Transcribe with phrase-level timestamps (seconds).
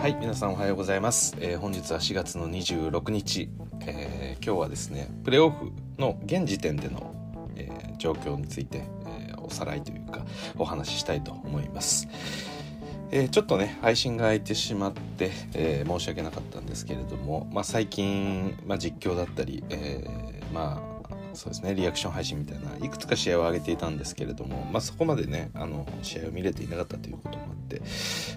[0.00, 3.50] はい皆さんおはようございます、えー、本日は4月の26日、
[3.82, 7.14] えー、今日はですねプレーオフの現時点での、
[7.54, 10.24] えー、状況について、えおさらいというか
[10.56, 12.08] お話ししたいと思います、
[13.10, 20.02] えちょっとね配信が空いてしまって、え申し訳なかったんですけれども、まあ、最近、まあ、実況だったり、え
[20.50, 20.89] まあ
[21.34, 27.80] そうですねリアクション配信みたいないくつか試合を上げていたんですけれども、まあ、そこまでねあの試合を見れていなかったということもあって、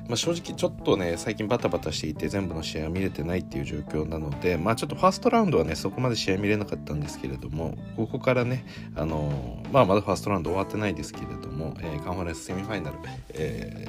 [0.07, 8.65] まあ、正直ちょっとね最近バタバタしていて全部の試合を見れてないっていう状況なので、まあ、ちょっとファーストラウンドはねそこまで試合見れなかったんですけれどもここからね
[8.95, 12.97] あの、まあ、まだファーストラウンド終わってないですけれども、えー、カンファレンスセミファイナル、
[13.29, 13.87] え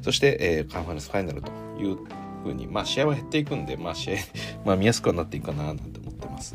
[0.00, 1.98] ー、そして、えー、カンファレンスファイナルという
[2.42, 4.16] ふうに、まあ、試合は減っていくんで、まあ、試合、
[4.64, 6.54] まあ、見やすくはなっていくかななんて思ってます。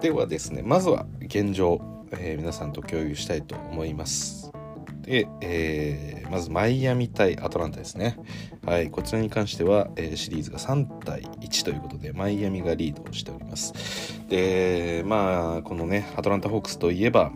[0.00, 1.78] ではですねまずは現状、
[2.12, 4.50] えー、皆さんと共有したいと思います。
[5.02, 8.16] で、えー、まずマイアミ対アトランタですね。
[8.64, 13.74] はいこちらに関しては、えー、シリーズが3対1ということでマイアミがリードしております。
[14.28, 17.30] でまあこのねアトランタホークスといえば、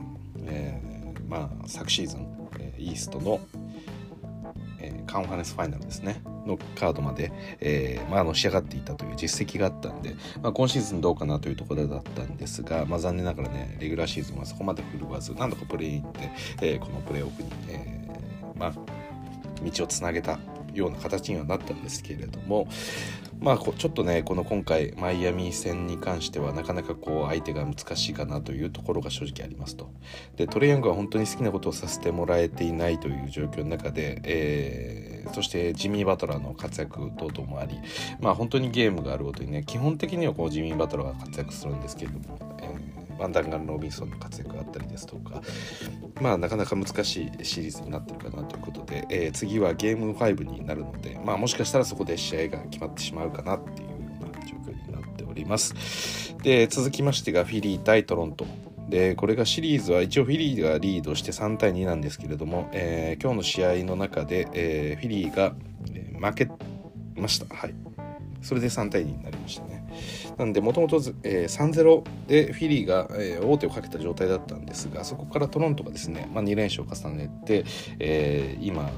[0.47, 0.81] え、
[1.29, 2.27] まあ昨シーズン、
[2.79, 3.41] イーストの、
[5.07, 16.31] カンファレンスファイナルですねのカードまで、えーまあ、の仕上がっていたという実績があったんで、まあ、今シーズンどうかなというところだったんですが、まあ、残念ながらねレギュラーシーズンはそこまで振るわず何度かプレーインで、
[16.63, 20.39] えー、このプレーオフに、えーまあ、道をつなげた
[20.75, 22.69] ような形にはなったんですけれども
[23.41, 29.91] まあちょっとねこの今回マイアミ戦に関してはなかなかこう相手が難しいかなというところが正直ありますと。
[30.37, 37.79] でトレイヤングは本当に好きなことをさせてもらえていないという状況の中で、えー、そしてジミー・バトラーの活躍等々もあり
[38.21, 42.94] まあ本当にゲームがあるごとにね基本的にはこうジミー・バトラーが活躍するんですけれども、えー
[43.25, 45.43] ワンダンガル・ロビンソンの活躍があったりですとか
[46.21, 53.89] まあなかなか難しいシリーズになってるかなということで、えー、次はゲーム5になるのでまあもしかしたらそこで試合が決まってしまうかなっていう、
[54.21, 56.37] まあ、状況になっております。
[56.43, 58.47] で続きましてがフィリー対トロント。
[58.91, 65.55] でこれがシリーズは一応フィリーがリードして3対2なんですけれども、えー、今日の試合の中で、えー、フィリーが
[66.21, 66.49] 負け
[67.17, 67.47] ました。
[67.55, 67.75] はい。
[68.43, 69.84] それで3対2になりましたね。
[70.39, 77.65] なんでもともと3-0でフィリーが、えー、王手をかけた状態だったんですがそこからトロントがですね、まあ、2連勝を重ねて、
[77.99, 78.91] えー、今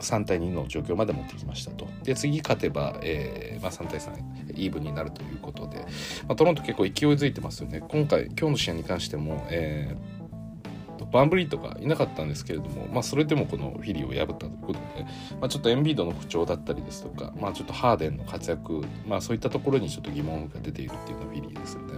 [0.00, 1.88] 3対2の状況まで持ってきましたと。
[2.02, 4.12] で次勝てば、えーまあ、3対3
[4.54, 5.78] イーブンになるということで、
[6.28, 7.82] まあ、トロント結構勢いづいてますよね。
[7.88, 10.13] 今回今日の試合に関しても、えー
[11.14, 15.06] バンブリーとかいなかったんですけれども、まあ、それでもこのフィリーを破ったということで、
[15.40, 21.94] まあ、ちょっとエンビードの不調だったりですとか、まあ、ちょっとハーデンの活躍、まあ、そういったところにちょっと疑問が出ているっていうのがフィリーですよね。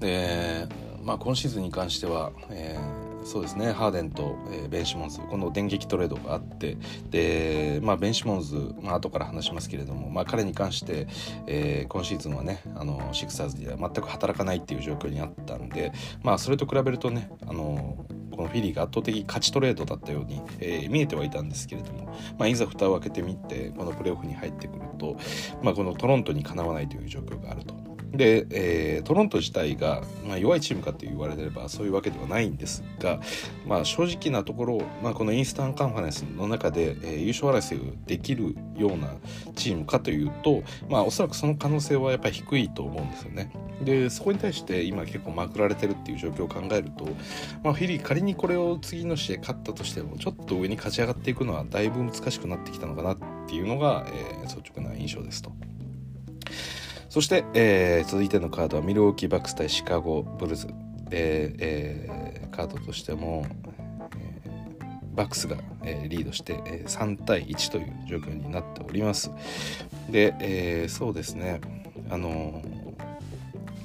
[0.00, 0.68] で、
[1.02, 3.72] まあ、今シーズンに関しては、えーそうですね。
[3.72, 5.18] ハーデンと、えー、ベン・シモンズ。
[5.18, 6.76] この電撃トレードがあって。
[7.10, 11.08] で、まあ、ベン・シモンズ、まあ後から話しますけれども、まあ、彼に関して、
[11.48, 15.92] えー、今シーズンはねあのシクサーズでは全く働かないっていう状況にあったんで、
[16.22, 25.16] まあ、それと比べるとねあのこのフィリーが圧倒的勝ちトレードだったように、えー、見えてはいたんですけれども、まあ、いざ蓋を開けてみてこのプレーオフに入ってくると、
[25.62, 27.85] まあ、このトロントにかなわないという状況があると。
[28.12, 33.20] で、えー、トロント自体が、まあ、弱いチームかと言われればそういうわけではないんですが、
[33.66, 39.14] まあ、正直なところ、まあ、このインスタンカンファレンスの中で、えー、優勝争いをできるような
[39.54, 43.50] チームかというと、まあ、おそらくその可能性はやっぱり低いと思うんですよね。
[43.82, 47.04] でそこに対して今結構まくられてるっていう状況を考えると、
[47.62, 55.52] まあ、フィリー仮にこれを次の試合勝ったとしてもちょっと上に勝ち上がっていくのはだいぶ難しくなってきたのかなっていうのが、えー、率直な印象ですと。
[57.16, 60.68] そして、えー、続いてのカードはミルウォーキーバックス対シカゴブルーズ、
[61.10, 63.46] えー、カードとしても、
[64.18, 69.30] えー、バックスが、えー、リードして、えー、3対1という状況になっております。
[70.10, 71.62] で、えー、そうですね。
[72.10, 72.60] あの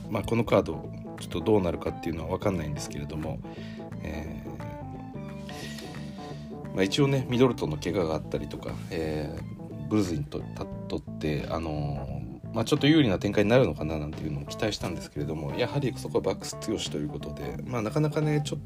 [0.09, 0.91] まあこのカード
[1.22, 3.40] ちょっとどうなるかっていうのは分かんないんですけれども、
[4.03, 10.41] えーまあ、一応ねミドルトンの怪我があったりとか、えー、ブルズにと
[10.90, 12.21] とってあの
[12.53, 18.59] まあ、ちょっと有利な展開になるのかななんていうのを期待したんですけれどもやはりそこはバックス強しということで、まあ、なかなかねちょっ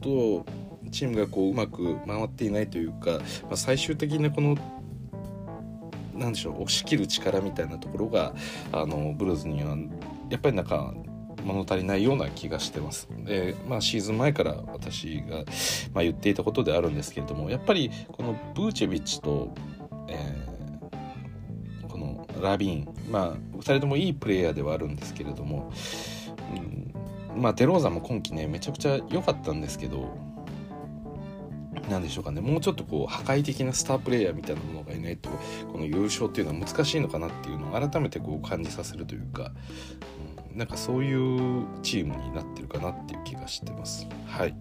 [0.00, 0.46] と
[0.90, 3.12] チームがこううまく回っていないというか、
[3.44, 4.56] まあ、最終的なこの
[6.14, 8.34] なんでしょう押し切る力みたいなところが
[8.72, 9.76] あのブルーズには
[10.28, 10.92] やっぱりなんか
[11.44, 13.08] 物足りないような気がしてます。
[13.24, 15.38] で、まあ、シーズン前から私が、
[15.94, 19.54] まあ、言っていたことであるんですけれどもやっぱりこのブーチェビッチと、
[20.08, 20.49] えー
[22.40, 22.94] ラビーン。
[23.10, 25.72] まあ2人ともいいプレイヤーではあるんですけれども、
[27.34, 30.30] うん、まあデローザも今季ねめちゃくちゃ良かったんですけど。
[31.88, 32.40] なんでしょうかね。
[32.40, 35.28] もうちょっとこう破壊的なスタープレイヤーみたいなものがいないと
[35.72, 39.52] この優勝っていうのは難しいのかなっていうのを改めてこう感じさせるというか、
[40.52, 44.06] うん、なんかそういうチームになってるかなっていう気がしてます。
[44.26, 44.54] はい、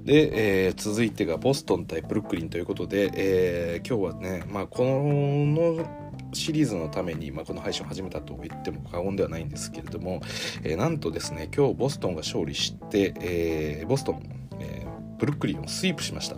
[0.00, 6.03] で、えー、続いてがボストン対ブルックリンということで、えー、今日はね、まあ、この
[6.34, 10.20] シリーズのために、まあ、この配信を始めたと言っても過言ではないんですけれども、
[10.62, 16.36] えー、なんとですね今日ボストンが勝利して、えー、ボストン、えー、ブルックリンをスイープしました。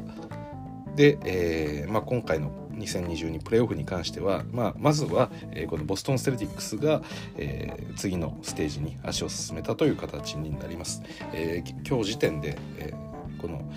[0.96, 7.02] で、えまあ、今回の2022プレーオフに関しては、まあ、まずは、え、このボストン・セルティックスが、
[7.37, 11.02] え、次のステージに足を進めたという形になります。
[11.34, 12.94] え、今日時点で、え、
[13.38, 13.70] この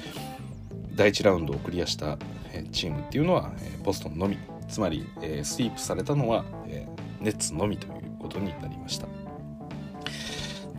[0.96, 2.18] 第1ラウンドをクリアした
[2.72, 3.52] チームっていうのは、
[3.84, 4.38] ボストンのみ
[4.70, 9.08] つまり、えー、スイープされたのは、えー、ネッツのみということになりました。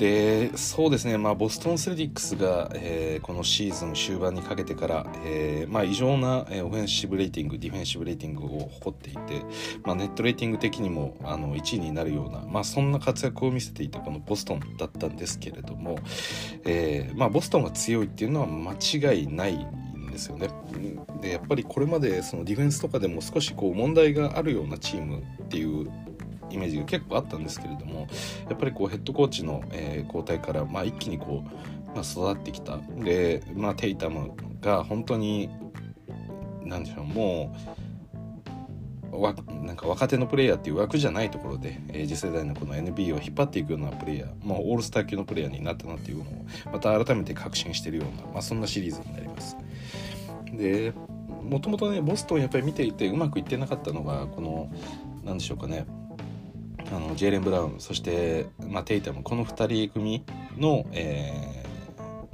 [0.01, 9.45] でそうですね、まあ、ボストン・セルティックスが、えー、このシーズン終盤にかけてから、えーまあ、異常な、え、オフェンシブレーティングディフェンシブレーティングを誇っていて、
[9.85, 15.99] まあ、ネットレーティング的にもあの1位になるような、まあ、そんな活躍を見せていたこのボストンだったんですけれども、
[16.65, 19.67] えまあ、ボストンが強いっていうのは間違いない
[20.11, 20.49] ですよね。
[21.21, 25.91] でやっぱりこれまでそのディフェンスとかでも少しこう問題があるようなチームっていう
[26.51, 28.09] イメージが結構あったんですけれども
[28.49, 35.49] やっぱりこうヘッドコーチの、えー、交代から、まあ、一気にこう、まあ、育ってきたで、まあ、テイタムが本当に
[36.65, 37.80] 何でしょうもう
[39.63, 49.57] なんか若手のプレイヤーっていう枠じゃないところで、えー、次世代のこの NBA を引っ張っていくようなプレイヤー、まあ、オールスター級のプレイヤーになったなっていうのをまた改めて確信してるような、まあ、そんなシリーズになります。
[50.53, 50.93] で
[51.43, 54.71] もともとねボストンやっぱり見ていてうまくいってなかったのがこの
[55.25, 55.87] 何でしょうかね
[56.93, 60.25] あのジェイレン・ブラウンそして、まあ、テイタムこの2人組
[60.57, 61.60] の、えー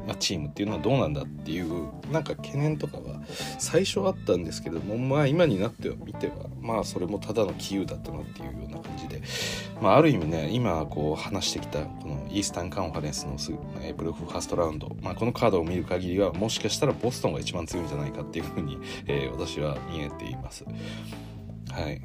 [0.07, 3.21] まあ、チームっていうのはどうなんだっていうなんか懸念とかは
[3.59, 9.21] 最初あったんですけどもまあ今になっては見てはまあそれもただの杞憂だったなっていうような感じで、
[9.81, 20.65] まあ、ある意味ね今こう話してきたこのイースタンカンファレンスのすぐ、えプルーフファーストラウンド、まあ、このカードを見る限りはもしかしたらボストンが一番強いんじゃないかっていうふうに、えー、私は見えています。
[20.65, 22.01] はい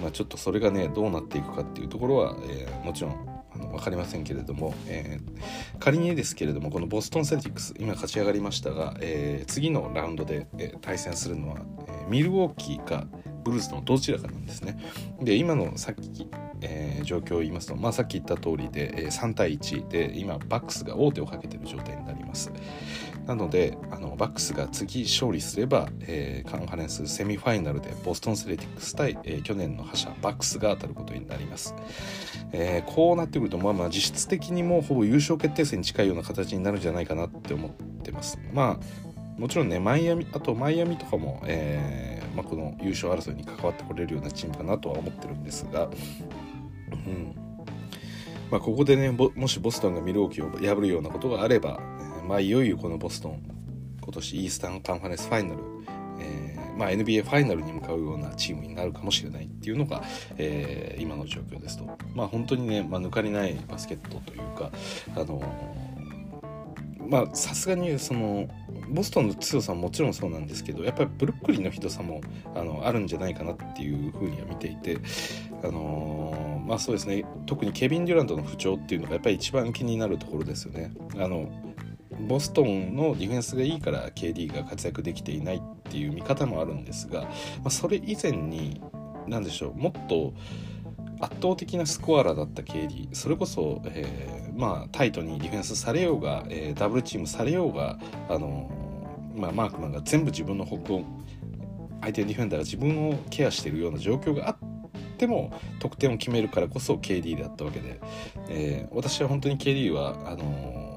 [0.00, 3.31] まあ、ちょっとそれがねどうなっていくかっていうところは、えー、もちろん
[3.62, 11.56] の分かりませんけれども、えー、仮にですけれどもこのボストン・セルティックス今勝ち上がりましたが、えー、次のラウンドで、え、対戦するのは、
[11.88, 13.06] え、ミルウォーキーか
[13.44, 14.78] ブルースのどちらかなんですね。
[15.20, 16.28] で今のさっき、
[16.62, 22.52] えー、状況を言いますと、まあ、さっき言った通りで、えー、3対1で今バックスが王手をかけている状態になります。
[23.26, 31.72] なのであのバックスが次勝利すれば、えー、カンファレンスセミファイナルでボストン・セレティックス対、えー、去年の覇者バックスが当たることになります、
[32.50, 37.70] えー、こうなってくると、まあ、まあ実質的にもうほぼ優勝決定戦に近いような形になるんじゃないかなって思っ
[38.02, 45.88] てますまあもちろんねマイアミあとマイアミとかも、えーまあ、この優勝争いに関わってこれるようなチームかなとは思ってるんですが、
[46.94, 47.34] うん。
[48.52, 51.80] まあ、ここでねもしボストンがミルウォーキーを破るようなことがあれば、
[52.28, 53.42] まあ、いよいよこのボストン
[54.02, 55.62] 今年イースタンカンファレンスファイナル、
[56.20, 60.02] えーまあ、NBA ファイナルに向かうようなチームになるかもしれないっていうのが、
[60.36, 64.70] えー、今の状況ですと、まあ、本当にね、まあ、抜かりないバスケットというか、
[65.16, 65.40] あの、
[67.12, 68.48] まあさすがにその
[68.88, 72.22] ボストンの強さももちろんそうなんですけどやっぱりブルックリンのひどさも
[72.54, 74.96] あのあるんじゃないかなっていうふうには見ていて、
[75.62, 80.90] あのー、まあそうですね特にケビン・デュラントの不調っていうのがやっぱり一番気になるところですよね。
[81.18, 81.50] あの
[82.28, 85.60] ボストンのディフェンスがいいから KD が活躍できていないっ
[85.90, 87.28] ていう見方もあるんですが、ま
[87.66, 88.80] あ、それ以前に
[89.26, 90.32] 何でしょうもっと
[91.22, 97.98] 圧倒的なスコアラーだった KD それこそ、えー、まあ、タイトにディフェンスされようが、えー、ダブルチームされようが、
[98.28, 98.68] あの
[99.34, 101.04] まあ、マークマンが全部自分の方向
[102.00, 104.56] 相手のディフェンダーが自分をケアしているような状況があっ
[105.16, 108.00] ても得点を決めるからこそ KD だったわけで、
[108.48, 110.91] えー、私は本当に KD はあの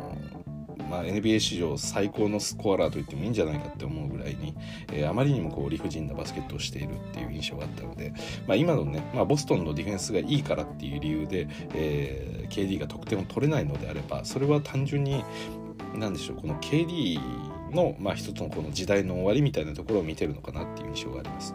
[0.95, 4.55] まあ、NBA 史上最高のスコアラーと言ってもいいんじゃないかって思うぐらいに、
[4.93, 8.13] えー、あまりにもこう理不尽なバスケットをしているっていう印象があったので、
[8.47, 15.25] まあ、今のね、まあ、ボストンのディフェンスがいいからっていう理由で、えー、KD が得点を取れないのであればそれは単純に
[15.93, 17.19] 何でしょうこの KD
[17.71, 21.53] の、まあ、一つのこの時代の終わりみたいなところを見てるのかなっていう印象があります。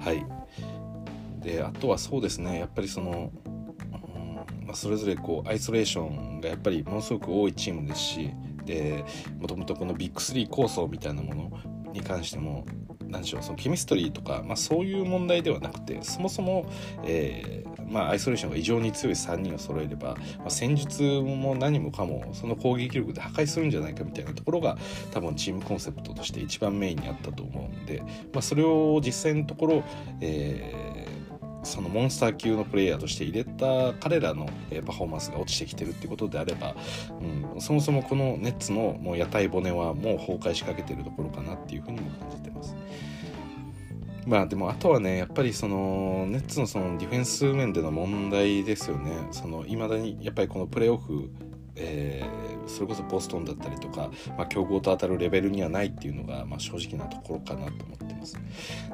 [0.00, 0.26] はい
[1.40, 3.30] であとはそうですねやっぱりその
[4.66, 8.30] まあ、それぞれこうアイソレーションがやっぱりものすごく多いチームですし
[9.38, 11.50] もともとこのビッグ3構想みたいなもの
[11.92, 12.64] に関しても
[13.00, 16.66] 何何でしょうそのケミストリーとか、まあ、そういう問題ではなくてそもそも、
[17.04, 24.76] えーまあ、アイソレーションが異常に強い3人を揃えれば、まあ、戦術も何もかもその攻撃力で破壊するんじゃないかみたいなところが
[25.12, 28.00] 多分チームコンセプトとして一番メインにあったと思うんで、
[28.32, 29.84] まあ、それを実際のところ、
[30.20, 31.03] えー
[31.64, 34.46] そのモンスター級のプレイヤーとして入れた彼らの
[34.86, 36.74] パフォーマンスが落ちてきてるってことであれば、
[37.54, 42.76] うん、そもそもこのネッツのもう屋台骨はもう崩壊しかけてるところかなっていうふうにも感じてます。
[44.26, 51.30] まあでもあとはねやっぱりそのネッツのそのディフェンス面での問題ですよねその未だにやっぱりこのプレーオフ
[51.76, 58.38] えー、それこそボストンだったりとか、まあ、強豪と当たるレベルにはないっていうのが、まあ、正直なところかなと思ってます。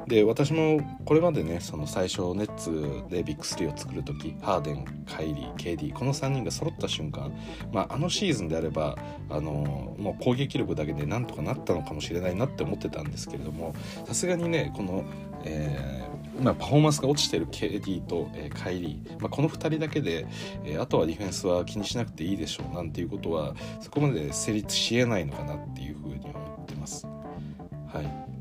[0.07, 7.31] で私もこれまでねその最初ネッツでビッグ3を作る時ハーデンカイリー KD この3人が揃った瞬間、
[7.71, 8.97] まあ、あのシーズンであれば
[9.29, 13.73] あのもう攻撃力だけでなんとかなったのかもしれないなって思ってたんですけれども
[14.05, 15.03] さすがにねこの、
[15.43, 20.25] えーまあ、パフォーマンスが落ちてる KD と、えー、カイリー、まあ、この2人だけで、
[20.63, 27.05] えー、あとはディフェンスは気にしなくていいでしょうなんていうことはそこまで成立しえないのかなっていうふうに思ってます。
[27.05, 28.31] はい。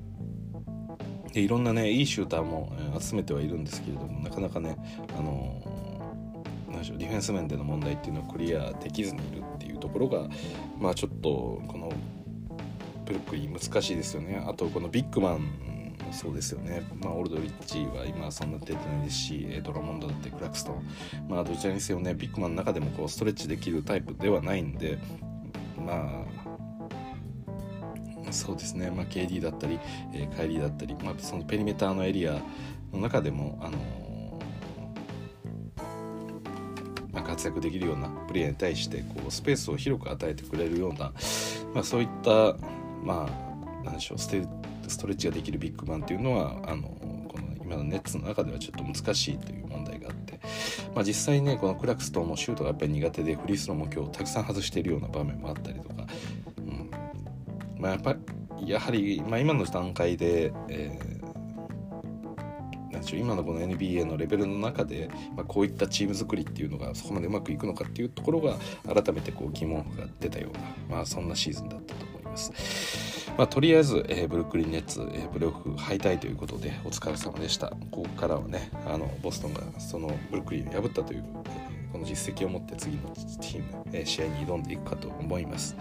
[1.32, 4.76] でいろんなねいいシューターも、えー、集めてはいるんですけれどもなかなかね
[5.16, 10.28] あのー、でしょうディフェンス面での問題っていうのをクリアできずにいるっていうところが
[10.78, 11.92] まあちょっとこの
[13.04, 14.42] ブルックリン難しいですよね。
[14.46, 15.70] あとこのビッグマン
[16.12, 20.84] そうですよね、まあ、オールドリッチは今そんな出てないですしドラモンドだってクラクストン、
[21.28, 22.14] まあ、どちらにせよね。
[22.14, 24.98] ビッグマンの中でもこうストレッチできるタイプではないんで。
[25.78, 26.50] まあ
[28.32, 29.80] そうですね、まあ、KD だったり、
[30.12, 32.40] えー、カイリーだったり、まあ、そのペリメーターのエリア
[32.92, 41.12] の中でも、あのー、まあ、活躍できるようなプレイヤーに対してこうスペースを広く与えてくれるような、
[41.74, 42.54] まあ、そういった
[43.02, 44.18] まあ何でしょう。
[44.18, 44.46] ステ
[44.90, 46.88] ストレッチができるビッグマンっていうのはあの
[47.28, 50.40] この今のネッツの中ではちょっと難しいという問題があって、
[50.94, 56.06] まあ、実際ねこのクラクストンもシュートがやっぱり苦手でフリースローも今日たくさん外しているような場面もあったりとか、
[56.58, 56.90] うん
[57.78, 58.16] まあ、やっぱ
[58.60, 61.20] りやはり、まあ、今の段階で、えー
[63.16, 68.56] 今のこの NBA のレベルの中で、まあ、こういったチーム作りっていうのがそこまでうまくいくのかっていうところが
[68.86, 72.52] 改めてこう疑問が出たような、まあ、そんなシーズンだったと思います。
[73.38, 77.68] まあ、とりあえず、えー、ブルックリン・ネッツ、えー、プレーオフ敗退ということでお疲れ様でした。
[77.90, 85.74] ここからはねあのボストンがそのブルックリンを破ったという、えー、この実績を持って次のチーム、えー、試合に挑んでいくかと思います。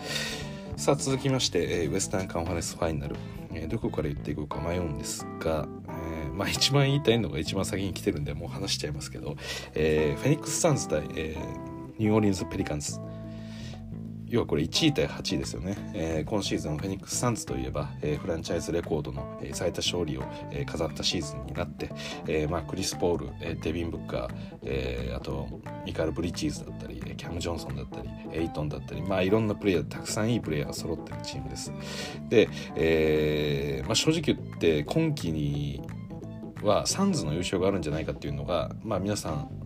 [0.78, 3.18] さあ続きまして、えー、ウエスタンカンファレンスファイナル、
[3.54, 9.36] えー、どこから言っていこうか迷うんですが、えー、まあ一番言いたいのが一番先に来てるんでもう話しちゃいますけど、
[9.74, 12.98] えー、フェニックス・サンズ対、えー、ニューオーリンズ・ペリカンズ。
[14.30, 21.92] 要はこれ1位対8位ですよね、えー、今シーズンフェニックス・サンズといえば、えー、フランチャイズレコードの、え、最多勝利を、え、飾ったシーズンになって、
[22.28, 24.30] えーまあ、クリス・ポール、えー、デビン・ブッカー、
[24.64, 25.48] えー、あと
[25.86, 31.72] ミカル・ブリッチーズだったりキャム・ジョンソンだったりエイトンだったり、まあ、いろんなプレイヤーたくさんいいプレイヤーが揃ってるチームです。
[32.30, 35.82] で、えーまあ、正直言って今季に
[36.62, 39.59] はサンズの優勝があるんじゃないかっていうのが、まあ、皆さん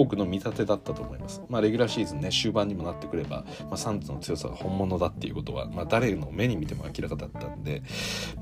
[0.00, 1.42] 多くの見立てだったと思います。
[1.48, 7.82] まあ、レギュラーシーズンね、終盤にもなってくれば、まあ、サンズの強さが本物だっていうことは、まあ、誰の目に見ても明らかだったんで、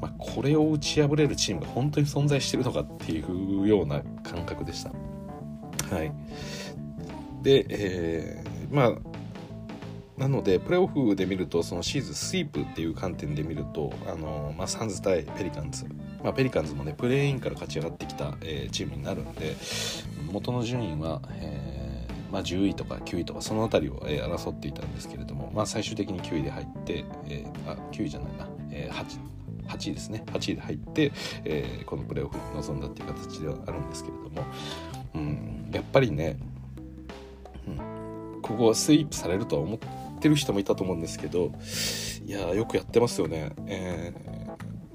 [0.00, 4.90] まあ、これを打ち破れるチームが本当に存在してるのかっていうような感覚でした。
[5.94, 6.12] はい。
[7.42, 9.13] で、えー、まあ、
[10.16, 15.86] なのでプレーオフで見るとそのシーズンスイープっていう観点で見るとあの、まあ、サンズ対ペリカンズ、
[16.22, 19.56] まあ、ペリカンズもねプレーインから勝ち上がってきた、えー、チームになるんで
[20.30, 29.34] 元の順位は、えー、まあ、10位とか9位とかその辺りを、えー、争っていたんですけれども、まあ、最終的に9位で入って、えー、あ9位じゃないな、えー、8
[29.66, 30.22] 8位ですね。
[30.26, 31.12] 8位で入って、
[31.44, 34.46] えー、このプレーオフに臨んだっていう形ではあるんですけれども、
[35.14, 36.36] うん、やっぱりね、
[37.66, 41.52] うん、ここはスイープされるとは思ってる人もいたと思うんですけど
[42.26, 43.52] いやよくやってますよね。
[43.66, 44.44] えー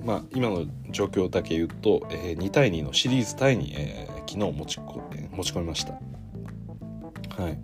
[0.03, 5.93] まあ、今の状況だけ言うと、えー、2対2のシリーズタイに、えー、昨日持ち持ち込みました。
[7.41, 7.59] はい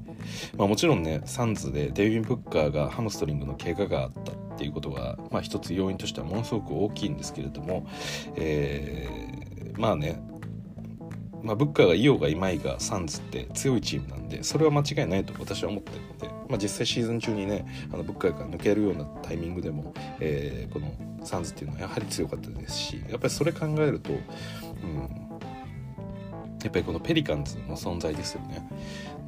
[0.57, 7.87] まあ、もちろんねサンズでデイビン・ブッカーがハムストリングの怪我があったっていうことが、まあ、一つ要因としてはものすごく大きいんですけれども、
[8.35, 10.21] えー、まあね
[11.45, 20.91] まあ、ブッカーがいようがいまいがサンズって強いチームなんでそれは間違いないと私は思ってるので、まあ、実際シーズン中にねあのブッカーが抜けるようなタイミングでも、えー、この
[21.23, 24.19] サンズっていうのはやはり強かったですしやっぱりそれ考えると、うん、
[26.63, 28.67] やっぱりこのペリカンズの存在ですよね。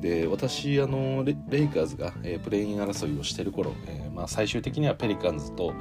[0.01, 5.73] で私あのレイカーズが、えー、プレイン争いをしてる頃、えーまあ、最終的にはペリカンズと、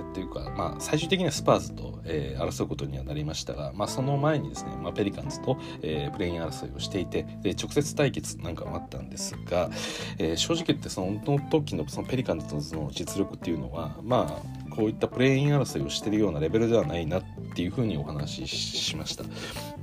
[0.00, 9.70] っていうか、まあ、最終的にはスパーズと、えー、争うことにはなりましたが、まあ、その前にですね、まあ、ペリカンズと、えー、プレイン争いをしていてで直接対決なんかもあったんですが、
[10.18, 17.24] えー、正直言ってその時のそのペリカンズの実力っていうのはまあこういったプレイン争いをしてるようなレベルではないなっ
[17.56, 19.24] ていうふうにお話ししました。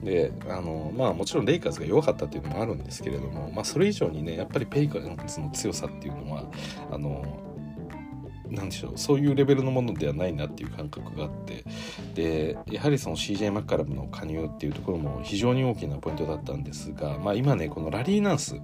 [0.04, 6.46] であのまあもちろんレイカーズが弱かったっていうのもあるんですけれども、まあ、それ以上にねやっぱりペリカンズの強さっていうのは
[6.92, 7.26] あの
[8.50, 11.64] なんでしょうそういうレベルのものではないなっていう感覚があって。
[12.14, 18.56] でやはりその CJ マッカラムの加入っていうところも非常に大きなポイントだったんですが、まあ、今ねこのラリーナンス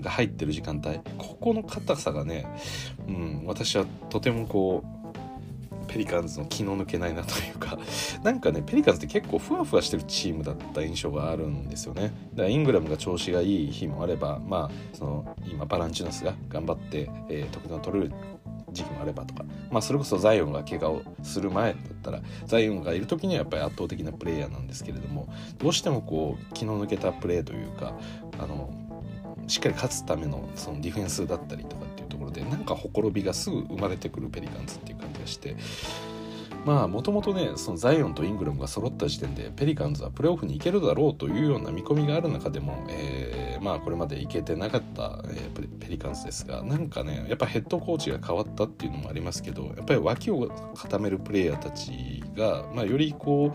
[0.00, 2.46] が入ってる時間帯ここの硬さがね、
[3.08, 5.04] うん、私はとてもこう
[5.86, 7.78] ペリカンズの気の抜けないなというか
[8.22, 12.12] なんかねペリカンズって結構ふわふわしてるチームだった印象があるんですよね。
[12.32, 18.12] だからイングラムが調子がいい日もあればまあその今バランチュナスが頑張って、えー、得点を取れる
[18.74, 25.28] 時期もあればとか、まあ、それこそザイオンが怪我をする前だったらザイオンがいる時にはやっぱり圧倒的なプレイヤーなんですけれども
[25.58, 27.94] どうしてもこう気の抜けたプレーというか
[28.38, 28.72] あの
[29.46, 35.56] しっかり勝つためのそのディフェンスだったりとかっていうところでなんかほころびがすぐ生まれてくるペリカンズっていう感じがして
[36.64, 53.54] まあもともとねそのザイオンとイングラムが揃った時点でペリカンズはプレーオフに行けるだろうというような見込みがある中でも、えー、まあこれまで行けてなかった、えー、ペリカンズですがなんかねやっぱヘッドコーチが変わったっていうのもありますけどやっぱり脇を固めるプレイヤーたちが、まあ、よりこ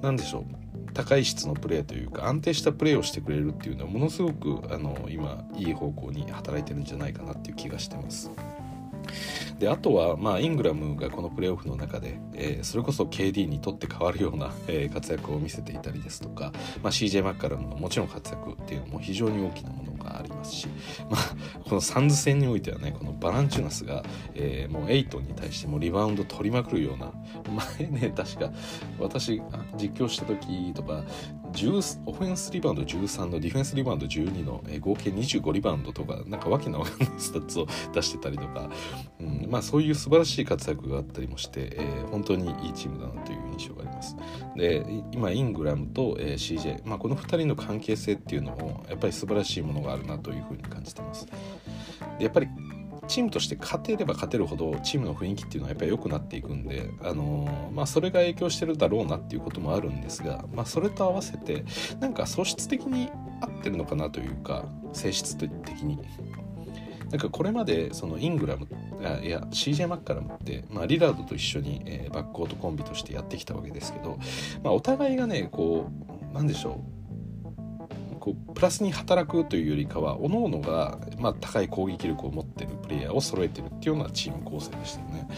[0.00, 8.30] うなんでしょう高い質のプレーというか安定したプレーをしてくれるっていうのはものすごくあの今いい方向に働いてるんじゃないかなっていう気がしてます。
[9.58, 20.68] であとは、まあ、イングラムがこのプレーオフの中で、えー、それこそ KD にとって変わるような、えー、活躍を見せていたりですとか、まあ、CJ マッカラムのもちろん活躍っていうのも非常に大きなものありますし、
[21.10, 21.36] まあ、
[21.68, 27.12] このサンズ戦においてはねこのバランチュナスが、えー、もうエイトに対してもリバウンド取りまくるような
[27.78, 28.52] 前ね確か
[28.98, 29.42] 私
[29.76, 31.04] 実況した時とか
[32.06, 38.70] オフェンスリバウンド13のディフェンスリバウンド12の、えー、合計25リバウンドとかなんかわけのわかんないスタッツを 出してたりとか、
[39.20, 44.16] うんまあ、そういう素晴らしい活躍があったりもして、えー、本当にいいチームだなという印象があります。
[44.56, 51.26] で今イングラムと、えー、CJ、まあ、この2人の関係性っていうのもやっぱり素晴らしいものがあるなというふうに感じてます。
[51.26, 52.48] でやっぱり
[53.08, 61.64] チームとして勝てれば勝てるほどチームの雰囲気っていうのはやっぱり良くなっていくんで、あのー、まあ、それが影響してるだろうなっていうこともあるんですが、まあ、それと合わせて
[62.00, 65.48] なんか素質的に合ってるのかなというか性質的
[65.82, 65.98] に。
[67.10, 68.68] なんかこれまでそのイングラム
[69.02, 74.18] あいや CJ マッカラムって、まあ、リラードと一緒に、えー、バックコートコンビとしてやってきたわけですけど、
[74.62, 75.90] まあ、お互いがねこ
[76.30, 76.97] うなんでしょう
[78.28, 85.28] こうプラスに働くというよりかは各々が、まあ、高い攻撃力を持ってるプレイヤーを揃えてるっていうようなチーム構成でしたよね。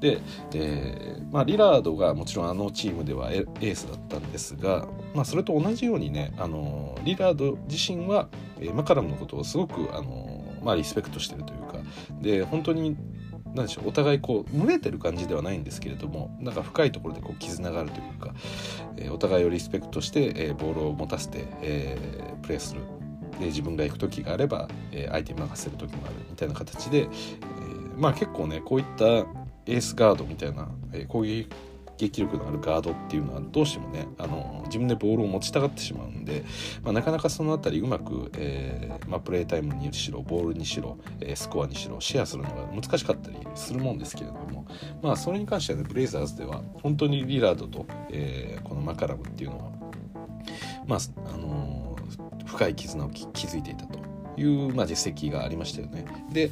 [0.00, 0.18] で、
[0.54, 8.28] えーまあ、リラードがもちろんあのチームではエースだったんですが、まあ、それと同じようにねあのリラード自身は、
[8.60, 11.78] え、マカラムのことをすごくあの、まあ、リスペクトしてるというか
[12.20, 12.96] で本当に
[13.54, 18.34] 何でしょうお互いこう群れてる感じではないんですけれどもなんか深いところでこう絆があるというか、
[18.96, 22.82] えー、お互いをリスペクトして、えー、ボールを持たせて、えー、プレーする。
[23.38, 27.08] で自分が行く時があれば、えー、相手に任せる時もあるみたいな形で、え、
[27.96, 31.48] まあ結構ねこういったエースガードみたいな、えー、攻撃
[31.98, 36.44] 撃力のあるガードっていうのはどうしてもねあの自分でボールを持ちたがってしまうんで、
[36.82, 44.66] まあ、なかなかその辺りうまく、えーまあ、プレータイムにしろボールにしろ、えー、スコアにしろシェアするのが難しかったりするもんですけれども、
[45.02, 49.70] まあ、それに関してはねブレイザーズでは本当にリラードと、えー、このマカラムっていうのは、
[50.86, 50.98] まあ
[51.32, 53.98] あのー、深い絆を築いていたと
[54.36, 56.04] いう、まあ、実績がありましたよね。
[56.32, 56.50] で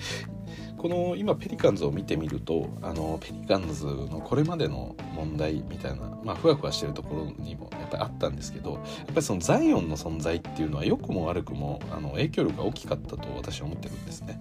[0.83, 14.41] この今ペリカンズを見てみるとあのペリカンズのこれまでの問題みたいな、まあ、ふわふわしてるところにもやっぱりあったんですけどやっぱりそのザイオンの存在っていうのは良くも悪くもあの影響力が大きかったと私は思ってるんですね。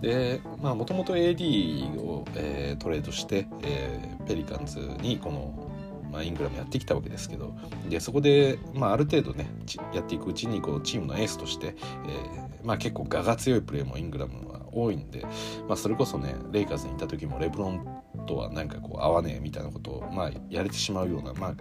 [0.00, 5.68] でまあもともと AD を、えー、トレードして、えー、ペリカンズにこの
[6.12, 7.56] まあ、イングラムやってきたわけですけど
[7.88, 9.50] でそこで、まあ、ある程度ね
[9.94, 11.74] やっていくうちにこうチームのエースとして、
[12.06, 15.22] えーまあ、結構我が強いプレーもイングラム多いんで、
[15.68, 17.86] まあ、それこそねレイカーズにいた時もレブロン
[18.26, 21.54] とはなんかこう合わねえみたいなことを、まあ、やれてしまうようなまあ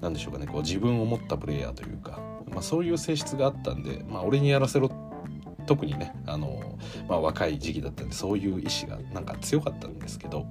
[0.00, 4.90] なんでしょうかねこう自分を持ったプレイヤーというか、まあ、そういう性質があったんで、まあ、俺にやらせろ
[5.66, 6.78] 特にねあの、
[7.08, 10.46] まあ、若い時期だったんでそういう意志がなんか強かったんですけど、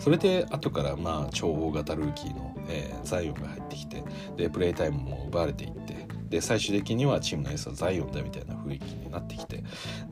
[0.00, 4.04] それで後からまあ超大型ルーキーの、えー、ザイオンが入ってきて
[4.36, 5.85] でプレイタイムも奪われていって
[6.28, 9.62] で最終的にはチームのエースはザイオンだみたいな雰囲気になってきて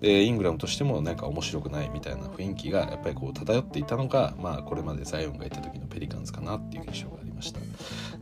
[0.00, 7.61] でイングラムとしてもなんか面白くないみたいな雰囲気がやっぱりこう漂っていたのが、まあ、これまでザイオンがいた時のペリカンズかなっていう印象がありました。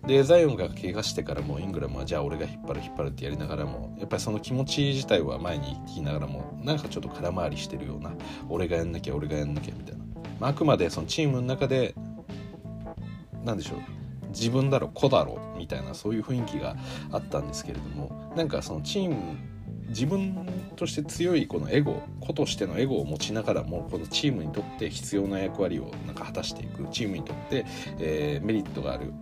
[0.06, 8.12] でザイオンが怪我してからもイングラムはじゃあ俺が引っ張る引っ張るってやりながらもやっぱりその気持ち自体は前に行きながらもなんかちょっと空回りしてるような
[8.48, 10.04] 俺がやんなきゃ俺がやんなきゃみたいな、
[10.40, 11.94] まあ、あくまでそのチームの中で
[13.44, 14.01] 何でしょう
[14.32, 16.76] 自分だろ子だろみたいなそういう雰囲気が
[17.10, 19.16] あったんですけれどもなんかそのチーム
[19.88, 27.66] 自分として強いこのエゴ子としてのエゴを持ちながらもこのチームにとって必要な役割をなんか果たしていくチームにとって、
[27.98, 29.12] えー、メリットがある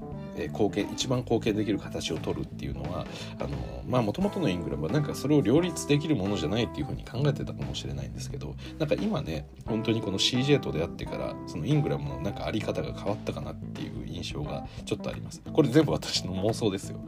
[0.41, 3.07] え貢献一番貢献できる形を取るっていうのは
[3.39, 3.51] あの
[3.87, 15.43] まあもともとのイングラムはなんかそれを両立できるものじゃないっていうふうに考えてたかもしれないんですけどなんか今ね本当にこの CJ と出会ってからそのイングラムのなんかあり方が変わったかなっていう印象がちょっとあります。
[15.53, 17.01] これ全部私の妄想ですよ。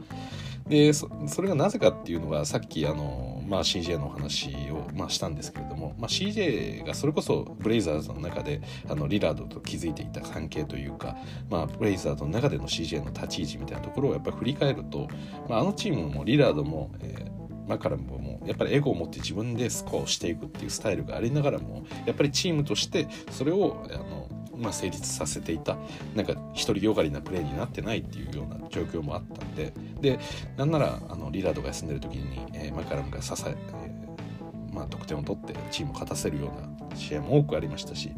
[0.67, 1.09] でそ
[1.41, 11.17] れがなぜかっていうのがさっきあの、まあ、CJ のお話を、まあ、したんですけれども、まあ、CJ がそれこそブレイザーズの中であのリラードと築いていた関係というか、
[11.49, 15.07] まあ、ブレイザーズの中での CJ の立ち位置みたいなところをやっぱり振り返ると、
[15.49, 17.33] まあ、あのチームもリラードも、えー
[17.67, 24.27] マカラムもやっぱりエゴを持って自分でスコアをしていくっていうスタイルがありながらもやっぱりチームとしてそれをあの
[24.57, 25.77] まあ、成立させていた
[26.15, 29.73] なんか独りよがりなプレーになってないっていうような状況もあったんで。
[30.01, 30.19] で
[30.57, 38.11] なんならあのリラードが休んでる時に、えー、マカラムが支ええー、まあ、得点を取ってチームを勝たせるような試合も多くありましたし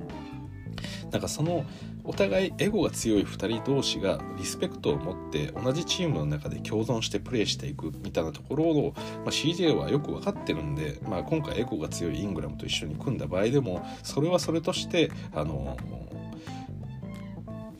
[1.11, 1.65] なんかその
[2.03, 15.77] お互いエゴが強い2人同士がリスペクトを持って同じチームの中で共存してプレーしていくみたいなところを、まあ、CJ はよく分かってるんで、まあ、今回エゴが強いイングラムと一緒に組んだ場合でもそれはそれとしてあの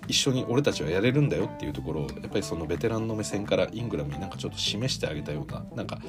[0.08, 6.00] 一緒に俺たちはやれるんだよっていうところをやっぱりそのベテランの目線からイングラムになんかちょっと示してあげたようななんか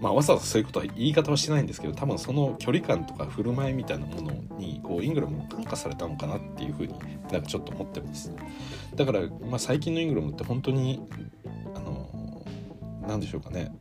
[0.00, 6.94] まあわざわざそういうことは言い方はしてないんですけど多分その距離感とか振る舞いみたいなものにこうイングラムも感化されたのかなっていうふうに
[7.30, 8.32] なんかちょっと思ってます。
[8.94, 11.00] だから、まあ、最近のイングラムって本当に
[11.74, 12.44] あの
[13.06, 13.72] 何でしょうかね。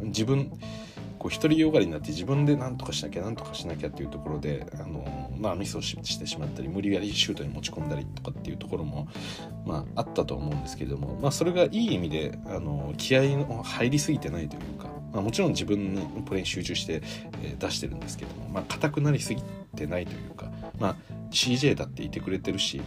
[0.00, 0.52] 自分
[1.18, 9.08] こう独りよがりになって自分で何とかしなきゃ何とかしなきゃっていうところであの、まあ、ミスをしてしまったり無理やりシュートに持ち込んだりとかっていうところも、
[9.64, 17.02] まあ、あったと思うんですけれども、まあ、それがいい意味であの気合の入りすぎてないというか、まあ、もちろん自分のプレーに集中して、
[17.58, 19.42] 出してるんですけども、まあ、硬くなりすぎ
[19.76, 20.96] てないというか、まあ、
[21.30, 22.80] CJ だっていてくれてるし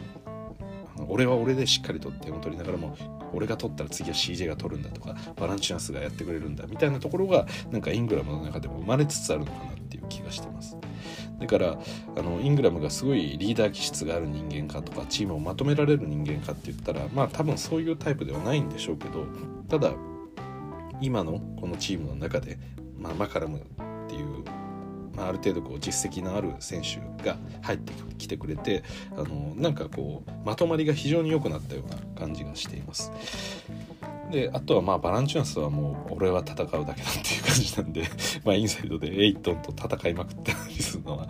[1.07, 2.95] 俺は俺でしっかりと点を取りながらも
[3.33, 10.77] 俺が取ったら次は CJ が取るんだとかバランチャンスがやってくれるんだみたいなところがなんかイングラムの中でも生まれつつあるのかなっていう気がしてます。
[11.39, 11.79] だから
[12.15, 19.25] あのイングラムがすごいリーダー気質がある人間かとかチームをまとめられる人間かって言ったらまあ多分そういうタイプではないんでしょうけど
[19.67, 19.91] ただ
[21.01, 22.59] 今のこのチームの中で、
[22.95, 23.65] まあ、マカラム
[25.21, 28.83] まあ、ある程度こう実績のある選手が入ってきてくれて
[29.15, 33.11] あのなんかこうまとまりが非常に良くなったような感じがしています。
[34.31, 38.03] であとはまあバランチュアンスはもう俺は戦うだけだっていう感じなんで
[38.45, 41.27] まあインサイドでエイトンと戦いまくったりするのは、はい、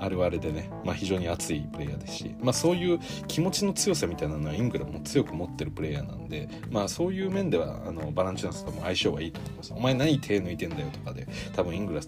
[0.00, 9.72] あれはあれでね、まあ、非常に熱いプレイヤーですし、まあ、そういう気持ちの強さみたいなのはイングラムも強く持ってるプレイヤーなんで、まあ、そういう面ではあのバランチュアンスとも相性はいいと思います。
[9.76, 12.00] お前何手抜いてんだよとかで多分イングラ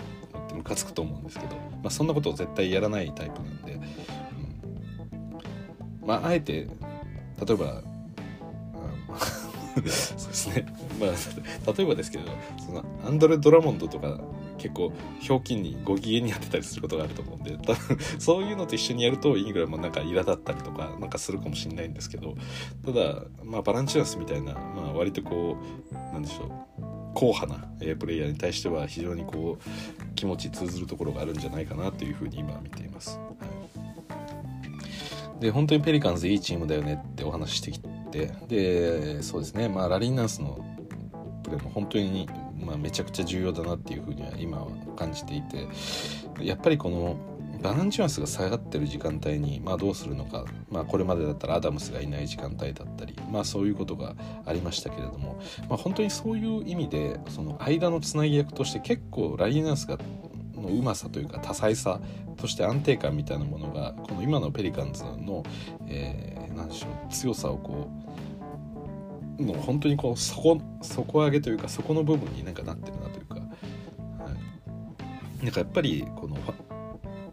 [0.45, 3.73] ってムカつくと思うんですけど、まあ、そんなことを絶対やらないタイプなんで、
[6.03, 6.69] うん、まああえて
[7.47, 7.83] 例えば
[9.75, 10.67] そうですね。
[11.01, 12.25] まあ例えばですけど
[12.65, 14.21] そのアンドレ・ドラモンドとか
[14.57, 22.35] 結構ひょうきんにご機嫌にやってたりすることがあると思うんで多分そういうのと一緒にやるとイングラムもなんか苛立ったりとかなんかするかもしれないんですけど
[22.85, 25.57] ただまあバランチュアンスみたいな、まあ、割とこ
[25.91, 26.45] うなんでしょ
[26.79, 26.94] う。
[27.15, 33.19] 硬派な、えプレイヤーに対しては非常にこう気持ち通ずるところがあるんじゃないかなというふうに今見ています。
[33.19, 33.25] は
[35.39, 40.65] い、で本当にペリカンズいいチームだよねってお話ししてきてでそうですね、まあ、ラリーナンスの
[41.43, 42.29] プレーも本当に、
[42.61, 45.69] まあ、めちゃくちゃ重要だなっていうふうには今は感じていて
[46.41, 47.34] やっぱりこの
[47.65, 59.97] バランチュアンスが下がってる時間帯に、まあ、どうするのか、まあ、これまでだったらアダムスがいない時間帯だったり、まあ、そういうことがありましたけれども、まあ、本当にそういう意味でその間のつなぎ役として結構ライナースが
[60.55, 62.03] のうまさというか多彩さ
[62.37, 65.43] として安定感みたいなものがこの今のペリカンズの、
[65.87, 67.89] えー、何でしょう強さをこ
[69.39, 73.41] うもう本当にこう底底上げというかそこの部分になんかなってるなというか、は
[75.41, 76.37] い、なんかやっぱりこの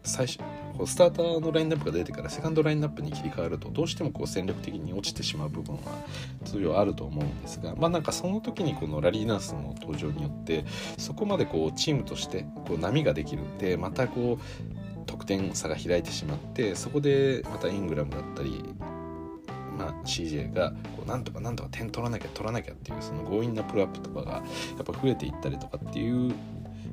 [0.03, 0.39] 最初
[0.77, 5.81] こうスターターのラインナップが出てからセカンドラインナップに切り替わるとどうしてもこう戦力的に落ちてしまう部分は
[6.45, 10.65] 通常あると思うんですがまあなんかその時にこのラリーナースの登場によって
[10.97, 18.63] そこまでこうチームとしてこう波ができるんでまたこう得点差が開いてしまってそこでまたイングラムだったり
[19.77, 24.41] ま、CJ がこうなんとかなんとか点取らなきゃ取らなきゃっていうその強引なプルアップとかがや
[24.81, 26.33] っぱ増えていったりとかっていう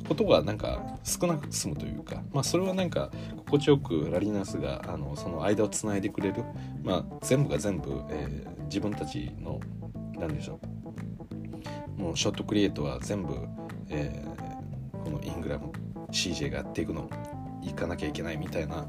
[0.09, 6.42] ことがなんか少なく済むというか、まあ、それはなんか心地よくラリナスがあのその間をつないでくれる、
[6.83, 9.61] まあ、全部が全部、えー、自分たちの
[10.18, 10.59] 何でしょ
[11.99, 13.35] うもうショットクリエイトは全部、
[13.88, 15.71] えー、このイングラム
[16.11, 17.11] CJ がやっていくの
[17.62, 18.87] 行かなきゃいけないみたいな、ま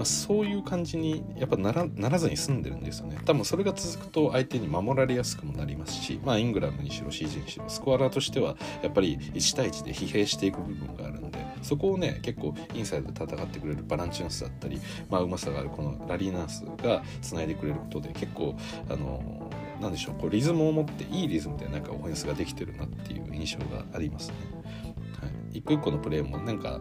[0.00, 18.54] あ、そういう感じにやっぱならならずに済んでるんですよね多分それが続くと相手に守られやすくもなりますし、まあ、イングラムにしろ CG にしろスコアラーとしてはやっぱり1対1で疲弊していく部分があるんでそこをね結構インサイドで戦ってくれるバランチナスだったり、まあ、うまさがあるこのラリーナースがつないでくれることで結構
[18.88, 19.50] あの
[19.80, 24.34] なんでしょうこうリズムを持っていいリズムでなんかオフェンスができてるなっていう印象がありますね。
[25.20, 26.80] はい、一個一個のプレーもなんか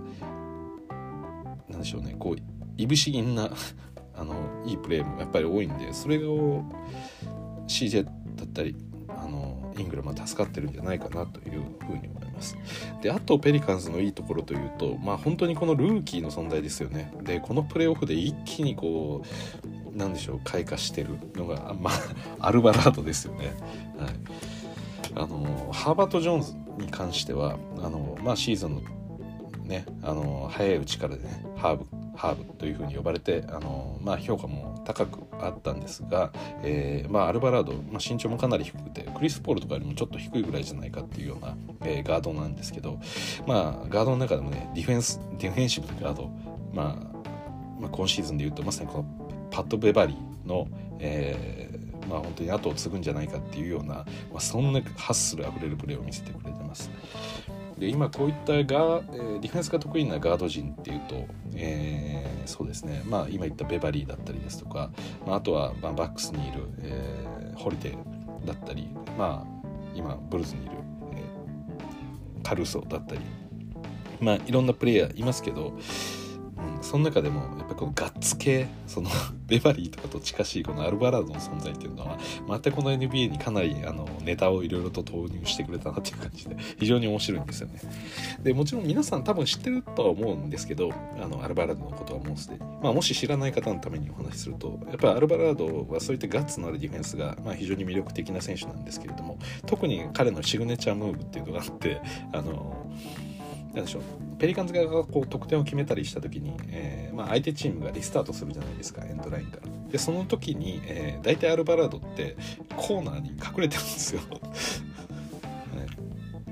[1.70, 2.36] なんでしょうねこう
[2.78, 3.50] いぶし銀な
[4.16, 4.34] あの
[4.66, 6.64] いいプレーもやっぱり多いんでそれを
[7.68, 8.12] CJ だ
[8.44, 8.76] ったり
[9.10, 12.58] あのイングラムは助かってるんじゃないかなというふうに思います。
[13.02, 17.14] であとペリカンズのいいところというとまあ本当にこのルーキーの存在ですよね。
[17.24, 19.24] でこのプレーオフで一気にこ
[19.94, 21.94] うなんでしょう開花してるのが、まあ、
[22.48, 23.48] アルバラードですよね。
[23.98, 24.58] はい
[25.16, 28.82] あのハーバート・ジョーンズに関してはあの、まあ、シーズンの
[29.68, 31.86] ねあの早いうちからねハーブ
[32.18, 36.32] ハーブというふうに呼ばれてあの、まあ、評価も高くあったんですが、
[36.64, 43.00] えーまあ、アルバラード、まあ、身長もかなり低くてクリス・ポールとかよりもちょっと低いぐらいじゃないかっていうような、えー、ガードなんですけど、
[43.46, 46.32] まあ、ガードの中でもねディフェンスディフェンシブなガード、
[46.74, 47.18] まあ
[47.80, 50.68] まあ、今シーズンでいうとまさにこのパッド・ベバリーの、
[51.00, 54.06] えーまあ、本当に後を継ぐんじゃないかっていうような、ま
[54.38, 56.90] あ、そんなハッスルあふれるプレーを見せてくれてます。
[57.78, 64.90] で今こういったガ、ディフェンスが得意なガード陣っていうと、えー、そうですね、まあ、今言ったベバリーだったりですとか、
[65.26, 70.72] まあ、あとは、ま、バックスにいる、えー、ホリデーだったり、まあ、今ブルズにいる、
[71.14, 73.22] えー、カルーソだったり、
[74.20, 75.78] まあ、いろんなプレイヤーいますけど
[76.58, 79.10] うん、その中でもやっぱこのガッツ系その
[79.48, 87.80] ベバリーとかと近しいこのアルバラードの存在っていうのはまたこの NBA にかなりあのネタをいろいろと投入してくれたなっていう感じで非常に面白いんですよね。
[88.44, 102.02] でもちろん皆さん多分知ってるとは思うんですけどあのアルバラードのことはもうすでに、まあ、もし知らない方のためにお話しするとやっぱりアルバラードはそういったガッツのあるディフェンスが、まあ、非常に魅力的な選手なんですけれども特に彼のシグネチャームーブっていうのがあって
[102.34, 102.92] あの
[103.78, 104.02] なんでしょう。
[104.38, 109.92] ペリカンズ側がこう得点を決めたりした時に、えー、まあ、相手チームがリスタートするじゃないですかエンドラインから。
[109.92, 112.36] でその時に、えー、大体アルバラードって
[112.76, 114.28] コーナーに隠れてるんですよ、ね、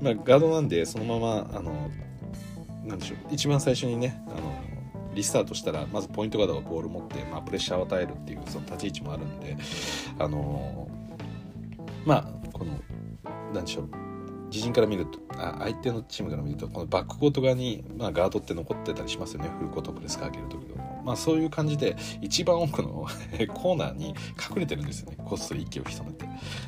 [0.00, 1.90] まあ、ガードなんでそのままあの
[2.84, 3.18] なんでしょう。
[3.30, 4.54] 一番最初にねあの
[5.14, 9.56] リスタートしたらまずポイントガードがボール持って、まあ、プレッシャーを与えるっていうその立ち位置もあるんで
[10.18, 10.88] あの
[12.04, 12.78] まあこの
[13.52, 14.15] 何でしょう。
[14.46, 19.50] 自陣から見るとあ相手のチームから見るとこのバックコート側に、まあ、ガードって残ってたりしますよね。
[19.58, 20.65] フルコートプレスかける時
[21.06, 23.06] まあそういう感じで一番奥の
[23.54, 25.16] コーナーに隠れてるんですよね。
[25.24, 26.26] こっそり息を潜めて。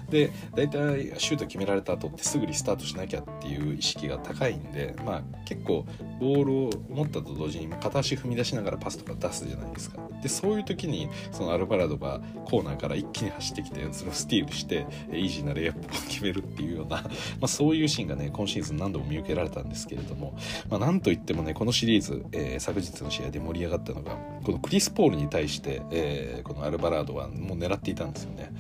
[0.09, 5.85] で大体シュート決められた後ってすぐリスタートしなきゃっていう意識が高いんでまあ結構
[6.21, 10.09] ボールを持ったと同時に片足踏み出しながらパスとか出すじゃないですか。
[10.23, 17.09] でそういう時にそのアルバラドがコーナーから一気に走ってきてそれをスティールしてイージーなレイアップを決めるっていうような、 ま
[17.43, 20.37] あ、そういうシーンがね今シーズン何度も見受けられたんですけれども、
[20.69, 28.51] まあ、なんといってもねこのシリーズ、えー、昨日の試合で盛り上がったのがこのクリス・ポールに対して、えー、このアルバラードはもう狙っていたんですよね。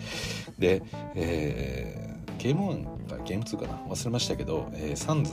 [0.59, 0.83] で、
[1.15, 2.73] えー、ゲーム
[3.07, 3.75] 1かゲーム2かな？
[3.89, 5.33] 忘れましたけど、えー、サンズ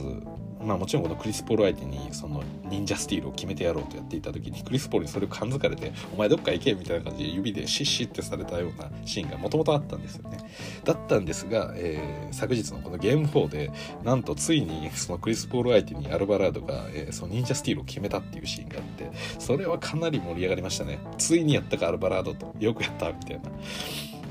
[0.66, 10.38] まあもちろんこのクリス・ポール相手にその忍者スティールを決めてやろうとやっていた時にクリス・ポールにそれを感づかれて「お前どっか行け」みたいな感じで指でシッシッってされたようなシーンがもともとあったんですよね。
[10.84, 13.70] だったんですが、えー、昨日のこのゲーム4で
[14.02, 20.98] なんとついにそのクリス・ポール相手にアルバラードが、えー、その忍者スティールを決めたっていうシーンがあってそれはかなり盛り上がりましたね。
[21.16, 23.42] ついにやったかアルバラードとよくやったみたいな。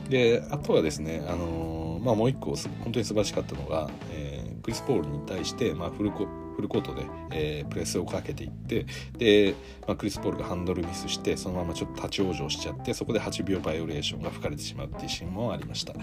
[0.09, 8.85] であとはですね、あのー、まあ、もう一個本当に素晴らしかったのが、えークリス・ポールに対して、まあ、フルコフルコートで、えー、プレスをかけていって
[9.17, 15.93] で、まあ、クリス・ポールがハンドルミスしてそのままちょっと立ち往生しちゃってそこで8秒バイオレーションが吹かれてしまうっていうシーンもありました、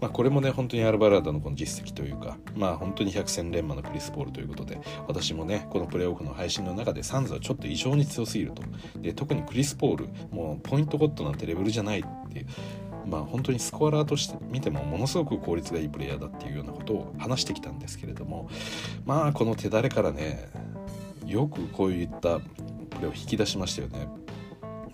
[0.00, 8.62] まあ、これもね本当にアルバラーダのこの実績というかまあ本当に百戦錬磨のクリス・ポールということで私もねこのプレーオフの配信の中でサンズはちょっと異常に強すぎると。
[9.00, 12.46] で特にクリス・ポールもうポイントゴッドなんてレベルじゃないっていう。
[13.06, 18.48] まあ本当にスコアラーとして見てもものすごく効率がいいプレイヤーだっていうようなことを話してきたんですけれども
[19.04, 20.48] まあこの手だれからね
[21.26, 24.08] よくこういったプレーを引き出しましたよね。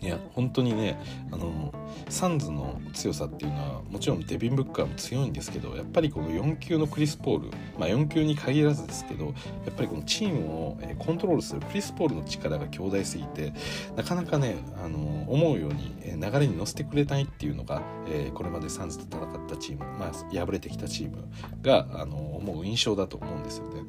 [0.01, 0.99] いや本当にね
[1.33, 1.73] あの
[2.09, 9.33] サンズの強さっていうのはもちろんデビン・ブッカーも強いんですけどやっぱりこの4級のクリス・ポール、まあ、4級に限らずですけどや
[9.71, 13.53] っぱりこのチームをコントロールするクリス・ポールの力が強大すぎて
[13.97, 21.29] なかなかねあの思うように流れに乗せてくれないっていうのが、え、これまでサンズと戦ったチーム、まあ、敗れてきたチーム
[21.63, 23.83] があの思う印象だと思うんですよね。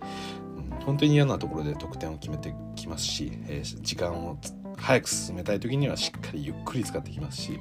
[0.85, 4.37] 本当に嫌なところで得点を決めてきますし、え、時間を
[4.77, 7.59] 早く進めたい時にはしっかりゆっくり使ってきますし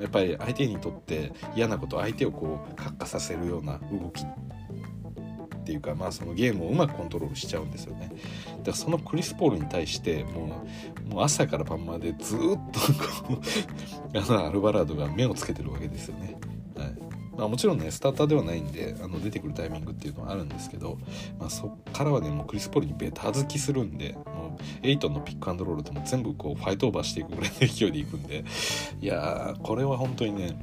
[0.00, 8.10] やっぱり相手にとって嫌なこと相手をこう活化させるような動きっていうかまあそのゲームをうまくコントロールしちゃうんですよね。
[8.10, 10.66] だからそのクリス・ポールに対しても
[11.08, 13.40] うもう朝から晩までずっとこ
[14.14, 16.36] うあのアルバラードが目をつけてるわけですよね。
[16.76, 17.14] はい。
[17.36, 20.98] まあ、もちろんねスターターではないんであの出てくるタイミングっていうのはあるんですけど、
[21.38, 24.16] まあ、そっからはねもうクリス・ポールにベタ付きするんで
[24.82, 28.44] エイトンのピックアンドロールとも全部こうファイトオーバーしていくぐらいの勢いでいくんで
[29.00, 30.56] いやーこれは本当にね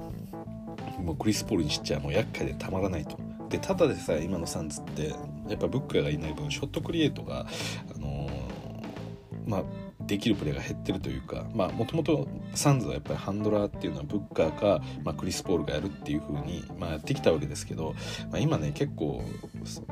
[1.00, 3.18] もうクリス・ポールにしちゃもう厄介でたまらないと。
[3.50, 5.10] でただでさえ今のサンズって
[5.50, 7.46] やっぱブッカーがいない分ショットクリエイトが
[7.94, 8.30] あのー、
[9.46, 9.64] まあ
[10.06, 17.96] できるプレーが減ってるというかもともとサンズはやっぱりハンドラーっていうのはブッカーか、まあ、クリス・ポールがやるっていう風にまあ、やってきたわけですけど、
[18.32, 19.24] まあ、今ね結構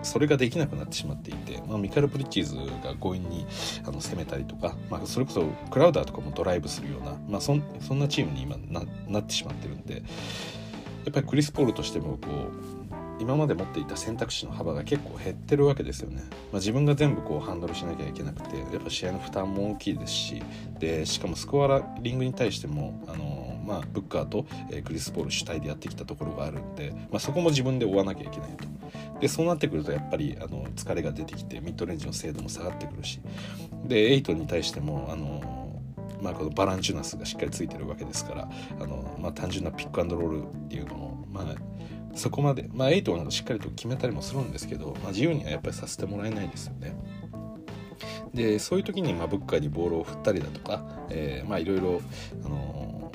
[0.02, 3.46] それができなくなってしまっていて、まあ、ミカル・プリッチーズが強引に
[3.86, 8.58] あの攻めたりとか、まあ、それこそクラウダーとかもドライブするような、まあ、そんそんなチームに今
[9.08, 10.02] なってしまってるんでや
[11.10, 12.69] っぱりクリス・ポールとしてもこう
[13.20, 20.44] 今まで持っていた選択肢の幅が結構減ってるわけですよね、まあ、自分が全部こうハンドルしなきゃいけなくてやっぱ試合の負担も大きいですし
[20.80, 28.68] でしかもスコアリングに対してもあの、まあ、ブッカーと、えクリス・ポール主体でやってきたところがあるんで、まあ、そこも自分で追わなきゃいけないと。
[29.20, 33.20] でそうなってくるとやっぱりあの疲れが出てきてミッドレンジの精度も下がってくるし
[33.86, 35.70] でエイトに対してもあの
[36.22, 41.56] まあ、このバランチュナスがしっかりついてるわけですからあの、まあ、単純なピックアンドロールっていうのを、まあ、
[42.16, 46.96] そこまでまあ8はなんかしっかりと決めたりもするんですけど、まあ、自由にはやっぱりさせてもらえないですよね。
[48.34, 52.02] でそういう時にまあブッカーにボールを振ったりだとか、えー、まあいろいろ、
[52.46, 53.12] あの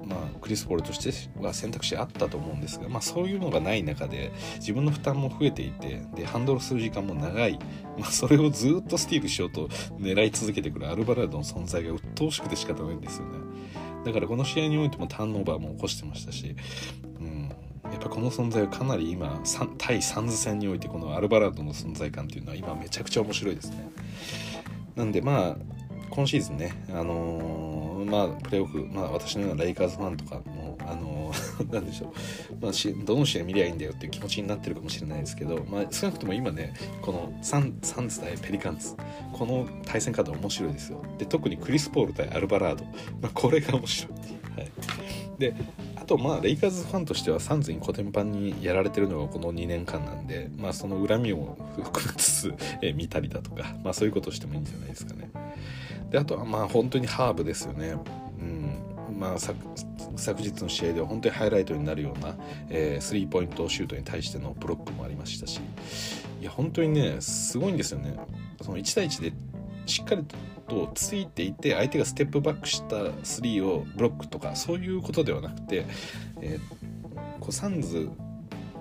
[0.00, 7.58] ー、まあ、クリス・ポールとしては選択肢あったと思うんですが、まあ、そういうのがない中で自分の負担も増えていてでハンドルする時間も長い、
[7.98, 13.38] まあ、それをずっとスティールしようと狙い続けてくるアルバラードの存在が鬱陶しくて仕方ないんですよね
[14.04, 16.54] だからこの試合においてもターンオーバーも起こしてましたし、
[17.98, 19.40] っぱこの存在はかなり今
[19.76, 23.90] 対サンズ戦においてこのアルバラードの存在感っていうのは今めちゃくちゃ面白いですね。
[24.94, 25.56] なんでまあ
[26.10, 38.96] 今シーズンね、あのー、まあ、プレーオフ、まあ、私のようなレイカーズファンとかも、あのー、 なんでしょう、まあ、どの試合見りゃいいんだよっていう気持ちになってるかもしれないですけど、まあ、少なくとも今ね、このサンサンズ対ペリカンズ、
[39.32, 41.02] この対戦カード面白いですよ。
[41.18, 42.84] で、特にクリス・ポール対アルバラード、
[43.20, 44.12] まあ、これが面白い。
[44.58, 44.70] はい、
[45.38, 45.54] で、
[46.08, 55.30] とまあレイカーズファンとしてはサンズにコテンパンにやられてるのがこの2年間なんで、まあ、その恨みを含めつつ、え見たりだとか、まあ、そういうことをしてもいいんじゃないですかね。
[56.10, 57.94] であとはまあ本当にハーブですよね。
[58.40, 62.36] うんまあ、昨日の試合では本当にハイライトになるような、
[62.70, 65.60] えー、スリーポイントシュートに対してのブロックもありましたし
[66.40, 68.16] いや本当にねすごいんですよね。
[68.62, 69.32] その1対1で
[69.86, 70.24] しっかり
[70.68, 75.86] とついていて相手がステップバックした3をブロックとかそういうことではなくて、
[76.40, 78.10] えー、こうサンズ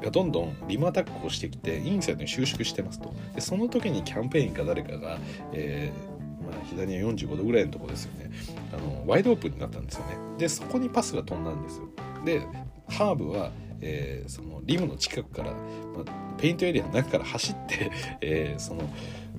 [0.01, 3.13] がどんどんリムアタックをしてきてインサイドに収縮してますと。
[3.33, 5.17] でその時にキャンペーンか誰かが、
[5.53, 8.31] えーまあ、左の45度ぐらいのとこですよね。
[8.73, 10.17] あのワイドオープンになったんですよね。
[10.37, 11.89] でそこにパスが飛んだんですよ。
[12.25, 12.41] で
[12.87, 15.57] ハーブは、えー、そのリムの近くから、ま
[16.05, 18.89] あ、ペイントエリアの中から走って、えー、その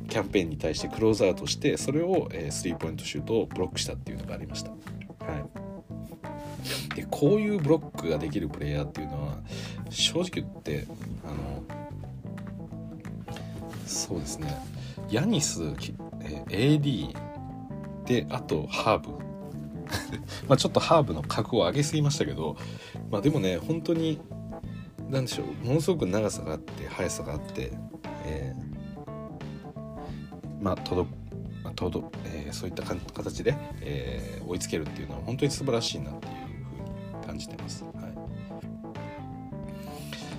[0.09, 4.71] キャンペーンに対してクローズアウトしてそれを、えー、スリーポイントシュートをブロックしたっていうのがありました。
[4.71, 4.77] は
[6.93, 9.39] い、でこういうブロックができるプレイヤーっていうのは
[9.91, 10.87] 正直言って
[11.25, 11.63] あの
[13.87, 14.57] そうですね。
[15.11, 17.15] ヤニス、えー、AD
[18.07, 19.13] であとハーブ。
[20.49, 22.57] まあちょっとハーブの格を上げすぎましたけど、
[23.11, 24.21] まあ、でもね本当に
[25.11, 25.67] 何でしょう。
[25.67, 27.73] ものすごく長さがあって速さがあって
[28.29, 28.68] えー、
[30.61, 31.09] まあ届
[31.75, 36.35] 届、えー、そういった形で、えー、追いつけるっていうのは本当に素晴らしいなっていう
[37.15, 37.85] ふうに感じてます。
[37.85, 37.95] はい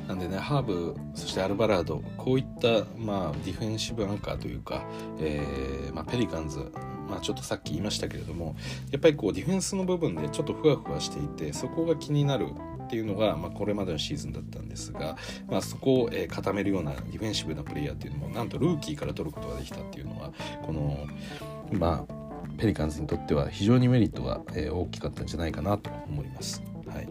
[0.08, 4.84] なんでねハーブそしてアルバラードこういった、まあ、ディフェンシブアンカーというか、
[5.20, 6.72] えーまあ、ペリカンズ
[7.10, 8.56] まあ、ちょっとさっき言いましたけれども
[8.92, 12.48] やっぱりこうディフェンスの部分でちょっとふわふわしていてそこが気になる
[12.90, 15.16] っていうのが、まあ、これまでのシーズンだったんですが、
[15.48, 20.32] まあ、そこを、え固めるようなディフェンシブなプレイヤーっていうのもなんとルーキーから取ることができたっていうのは
[20.66, 21.06] この
[21.72, 22.14] まあ
[22.58, 26.64] ペリカンズにとっては非常にメリットが、え大きかったんじゃないかなと思います。
[26.88, 27.08] はい、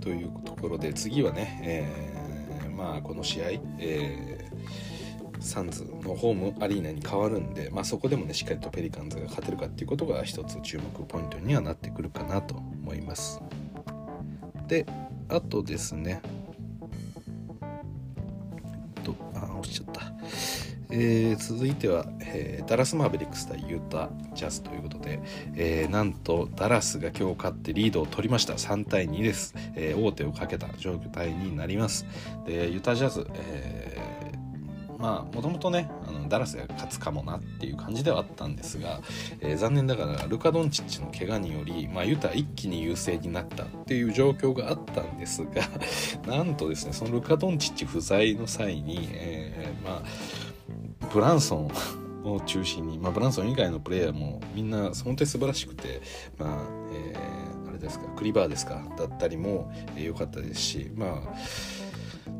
[0.00, 3.44] というところで次はね、えー、まあこの試合、
[3.78, 4.43] えー
[5.44, 13.40] サンズのホームアリーナに変わるんで、まあ、そこでもねしっかりとペリカンズが勝てるかっていうことが一つ注目ポイントにはなってくるかなと思います。
[14.66, 14.86] で
[15.28, 16.22] あとですね
[19.02, 20.14] とあ落ちちゃった。
[20.96, 25.20] えー、続いては、えー、ダラス・マーベリックス対ユータ・ジャズということで、
[25.56, 32.06] えー、なんとダラスが今日勝ってリードを取りました3対2です、えー、王手をかけた状態になります
[32.46, 33.98] でユータ・ジャズ、え
[34.98, 39.00] まあもともとねあのダラスが勝つかもなっていう感じではあったんですが、
[39.40, 45.62] えー、残念ながらルカ・ドンチッチの怪我により、まあ、ユタ一気に優勢になったっていう状況があったんですが
[46.26, 50.02] なんとですねそのルカ・ドンチッチ不在の際に、えー、まあ
[51.12, 51.70] ブランソン
[52.24, 56.00] を中心に、まあ、ブランソン以外のプレイヤーもみんな本当に素晴らしくて、
[56.38, 56.58] まあ
[56.90, 61.83] えー、あれですかクリバーですかだったりも良、えー、かったですしまあ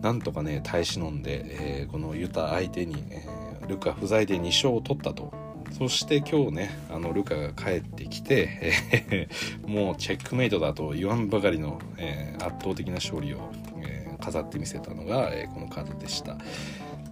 [0.04, 1.46] なんとかね耐え忍んで、
[1.80, 5.32] えー、このユタ相手に、えー、ルカ不在で2勝を取ったと
[5.72, 8.76] そして今日ねあのルカが帰ってきて、
[9.08, 13.50] えー、もうチェックメイトだと言わんばかりの、えー、圧倒的な勝利を、
[13.80, 16.36] えー、飾ってみせたのが、えこのカードでした。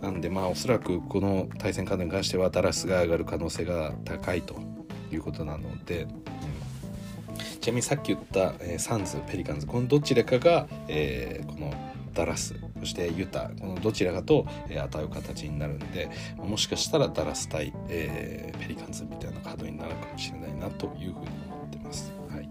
[0.03, 4.61] なんでまあおそらくこの対戦カードに関してはダラスが上がる可能性が高いと
[5.11, 6.22] いうことなので、うん、
[7.61, 11.72] ちなみにさっき言った、えサンズペリカンズこのどちらかが、えこの
[12.12, 21.14] ダラスそしてユタこのどちらかと、えー、当たる形になるんでもしかしたらダラス対、えー、ペリカンズみたいなカードになるかもしれないなというふうに
[21.49, 22.12] 思ってます。
[22.28, 22.49] はい、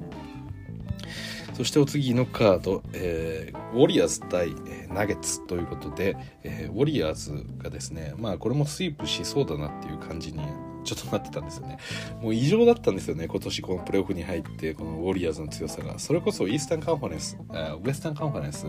[1.53, 10.39] そしてお次のカード、えー、ウォリアーズ対、えー、ナゲッツということで、えー、ウォリアーズがですねまあこれもスイープしそうだなっていう感じに
[10.83, 11.77] ちょっとなってたんですよね。
[12.21, 15.99] もう異常だったんですよね、今年このプレーオフに入って、このウォリアーズの強さが。
[15.99, 17.37] それこそイースタンカンファレンス、
[17.83, 18.67] ウエスタンカンファレンス、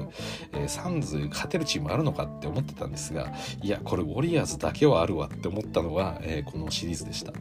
[0.55, 3.33] え、サンズ勝てるチームあるのかって思ってたんですが、
[3.63, 7.33] いや、これウォリアーズだけはあるわって思ったのが、え、このシリーズでした。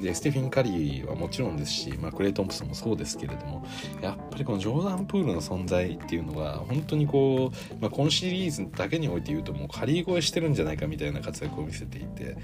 [0.00, 3.66] で、ステフィン・カリーはもちろんですし、まあ、クレイ・トンプソンもそうですけれども、
[4.00, 12.36] やっぱりこのジョーダン・プールの存在っていうのが、本当にこう、まあ、今シリーズだけにおいて言うと、もうカリー超えしてるんじゃないかみたいな活躍を見せていて、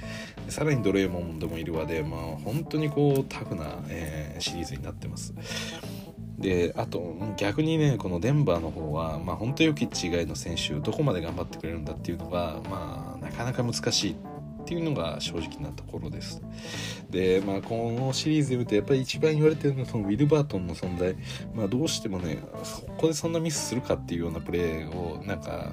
[0.48, 5.34] さらにドレーモンドもいるわで、まあ、本当にこう、タフな、えー、シリーズになってます。
[6.42, 14.16] であと逆にねこのデンバーの方は、まあ、本当ヨキッチ以外の選手どこまで頑張ってくれるんだっていうのが、まあ、なかなか難しい
[14.72, 16.42] っていうのが正直なところです。
[17.10, 21.14] で、まあ、このシリーズで見てやっぱり一番言われてるのはそのウィルバートンの存在、
[21.54, 25.72] まあ、どうしてもねそこでそんなミスするかっていうようなプレーをなんか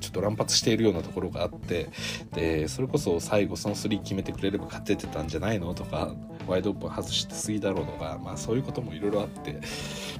[0.00, 1.90] ちょっと乱発しているようなところがあって
[2.34, 5.74] でそれこそ最後その3決めてくれれば勝ててたんじゃないの？
[5.74, 6.12] とか
[6.48, 9.60] ワイドオープン外してすぎだろうとか、まあ、そういうこともいろいろあって、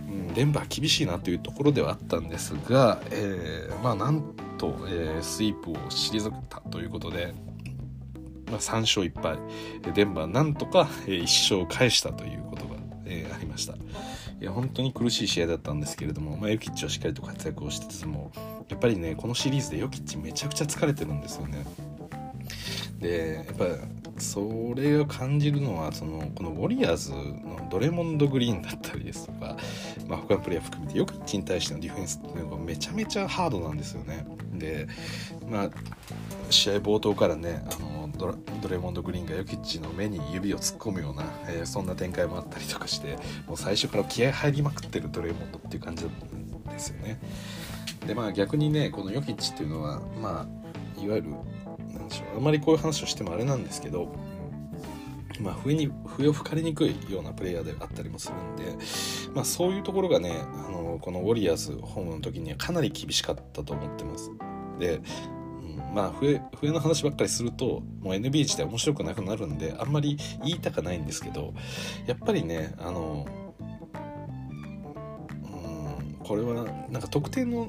[0.09, 4.23] うん、デンバー厳しいなというところではあったんですが、えー、まあなん
[4.57, 7.35] と、えー、スイープを退けたということで
[8.53, 9.39] まあ、3勝1敗
[9.95, 12.77] デンバーなんとか1勝を返したということが、
[13.07, 13.73] えー、ありました。
[13.73, 18.33] いや本当に苦しい試合だったんですけれども、まあ、ヨキッチはしっかりと活躍をしつつも
[18.69, 21.65] やっぱりねこのシリーズでヨキッチめちゃくちゃ疲れてるんですよね。
[22.99, 23.65] でやっぱ
[24.19, 29.57] それを感じるのはそのこのウォリアーズのドレモンド・グリーンだったりですとか、
[30.07, 34.27] まあ、他のプレイヤー含めてヨキッチに対してのディフェンスっていうのがめちゃめちゃハードなんですよね。
[34.55, 34.87] で
[35.49, 35.71] まあ
[36.53, 47.19] 試合冒頭からねあのドドレモンド・グリーンがヨキッチの目に指を突っ込むような、えー、そんな展開もあったりとかしてもう最初から気合入りまくってるドレモンドっていう感じなんですよね。
[48.07, 50.47] でまあ逆にねこのヨキッチっていうのはま
[50.99, 51.31] あいわゆる
[51.93, 54.15] なんでしょうあまりこういう話をしてもあれなんですけど
[55.41, 58.77] まあ、笛に笛を吹かれにくいようなプレイヤーであったりもするんで、
[59.35, 64.31] まあ、そういうところがねあのこのウォリアーズホームの時にはかなり厳しかったと思ってます。
[64.79, 65.01] で
[65.95, 71.55] まあ笛笛の話ばっかりするともう NBA 自体面白くなくなるんであんまり言いたくないんですけど
[72.07, 73.27] やっぱりねあの
[75.45, 77.69] うんこれはなんか特定の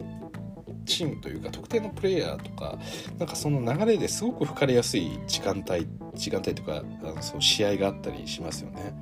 [0.85, 2.77] チームというか特定のプレイヤーとか
[3.17, 8.93] なんかその流れですごく吹かれやすい時間帯時間帯とかあのその試合があったりしますよね。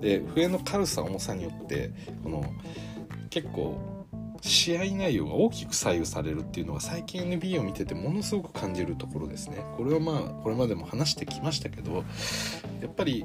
[0.00, 1.92] で笛の軽さ重さによって
[2.22, 2.44] この
[3.30, 3.91] 結構
[4.42, 9.64] 試合内容が大きく左右されるっていうのが最近 NBA を見ててものすごく感じるところですね。
[9.76, 12.04] これはまあこれまでも話してきましたけど
[12.80, 13.24] やっぱり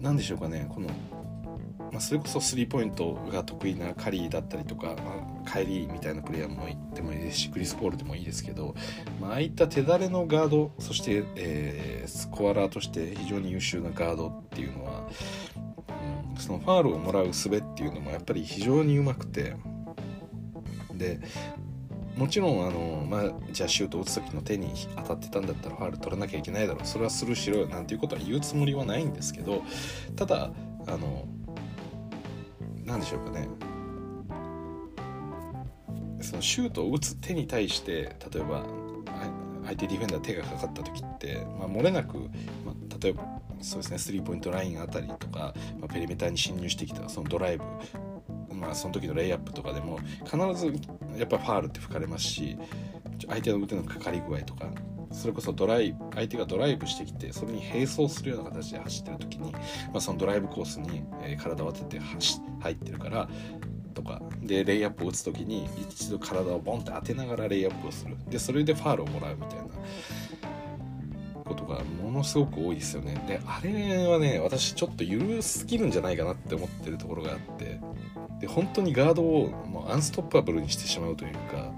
[0.00, 0.88] 何でしょうかねこの
[1.92, 4.94] まあ、それこそスリーポイントが得意なカリーだったりとか、ま
[5.46, 8.74] あ、カイリーみたいなプレイヤーもいってもいいですしクリス・ポールでもいいですけど、
[9.20, 15.08] まあ、あいった手だれのガードそして、えー、スコアラーとして非常に優秀なガードっていうのは、
[16.36, 19.54] そのファールをもらう術っていうのもやっぱり非常にうまくて
[20.98, 21.20] で
[22.16, 26.86] もちろんあの、まあ、じゃあシュート打つ時の手に当たってたんだったらファール取らなきゃいけないだろう。
[26.86, 27.68] それはスルーしろよ。
[27.68, 29.62] なんていうことは言うつもりはないんですけど
[30.14, 30.50] ただ
[30.86, 31.26] あの
[32.84, 33.48] 何でしょうかね。
[36.20, 38.64] そのシュートを打つ手に対して例えば
[39.64, 42.18] 相手ディフェンダー手がかかった時って、まあ、漏れなく、
[42.64, 43.24] まあ、例えば
[43.60, 47.64] そうですねスリーポイントラインあたりとか、まあ、ペリメーターに侵入してきたそのドライブ、
[48.64, 50.72] まあ、その時のレイアップとかでも必ず
[51.18, 52.56] やっぱファールって吹かれますし
[53.28, 54.66] 相手の腕のかかり具合とか
[55.12, 59.58] それこそドライ相手がドライブしてきてそれに並走するような形で走ってる時に、ま
[59.96, 61.04] あ、そのドライブコースに、
[61.40, 62.04] 体を当てて
[62.60, 63.28] 入ってるから
[63.94, 68.16] とかでレイアップを打つ時に一度体をボンって当てながらレイアップをする。
[68.28, 69.66] でそれでファールをもらうみたいな。
[71.44, 73.22] ことがものすごく多いですよね。
[73.26, 77.80] であれはね私ちょっと緩すぎるんじゃないかなって思ってるところがあって。
[78.40, 81.72] で本当にガードをもうアンストッパブルにしてしまうというか。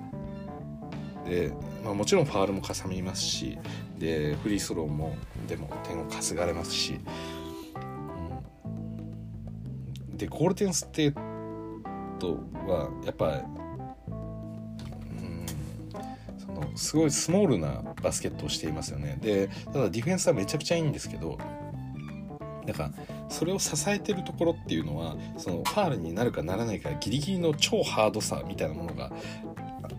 [1.25, 1.53] で
[1.85, 3.59] まあ、もちろんファールもかさみますし。
[3.99, 5.17] でフリースローも
[5.49, 7.01] でも点を稼がれますし、
[10.11, 11.15] うん、でゴールデンステー
[12.19, 13.43] トはやっぱ、
[16.61, 19.19] のすごいスモールなバスケットをしていますよね。
[19.21, 21.39] でただディフェンスはめちゃくちゃいいんですけど
[22.67, 22.91] なんか
[23.29, 29.13] それを支えてるところっていうのはそのファールになるかならないかギリギリの超ハードさみたいなものが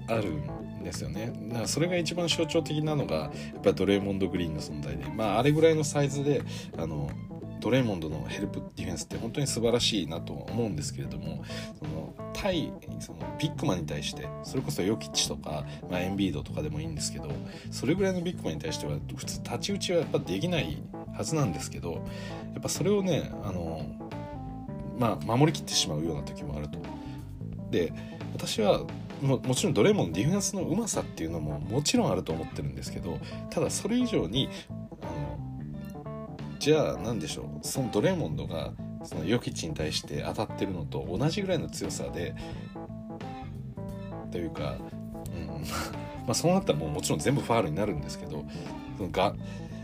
[0.10, 1.34] あるんですよね。
[1.50, 6.42] だからそれが一番象徴的なのがやっぱドレーモンド・グリーンの存在でまああれぐらいのサイズで
[6.78, 7.10] あの
[7.68, 11.44] ドレーモンドのヘルプディフェンスって本当に素晴らしいなと思うんですけれども
[11.78, 17.30] その対そのビッグマンに対してそれこそヨキッチとか、まあ、エンビードとかでもいいんですけど
[17.70, 20.82] それぐらいのビッグマンに対しては普通太刀打ちはやっぱできない
[21.14, 22.00] はずなんですけどや
[22.60, 23.86] っぱそれをねあの
[24.98, 26.80] まあ守りきってしまうような時もあると。
[27.70, 27.92] で
[28.32, 28.86] 私は
[29.22, 34.48] ももちろんドレモンディフェンスのうまさっていうのももちろんあると思ってるんですけどただそれ以上に
[35.02, 35.27] あの
[36.68, 38.74] じゃあ何でしょうそのドレモンドが
[39.06, 42.36] そのヨキチに対して当たってるのと同じぐらいの強さで
[44.34, 44.76] というか、
[45.34, 45.48] うん
[46.28, 48.44] まあ、そうなったらもうもちろん全部ファールになるんですけど
[48.98, 49.34] そのが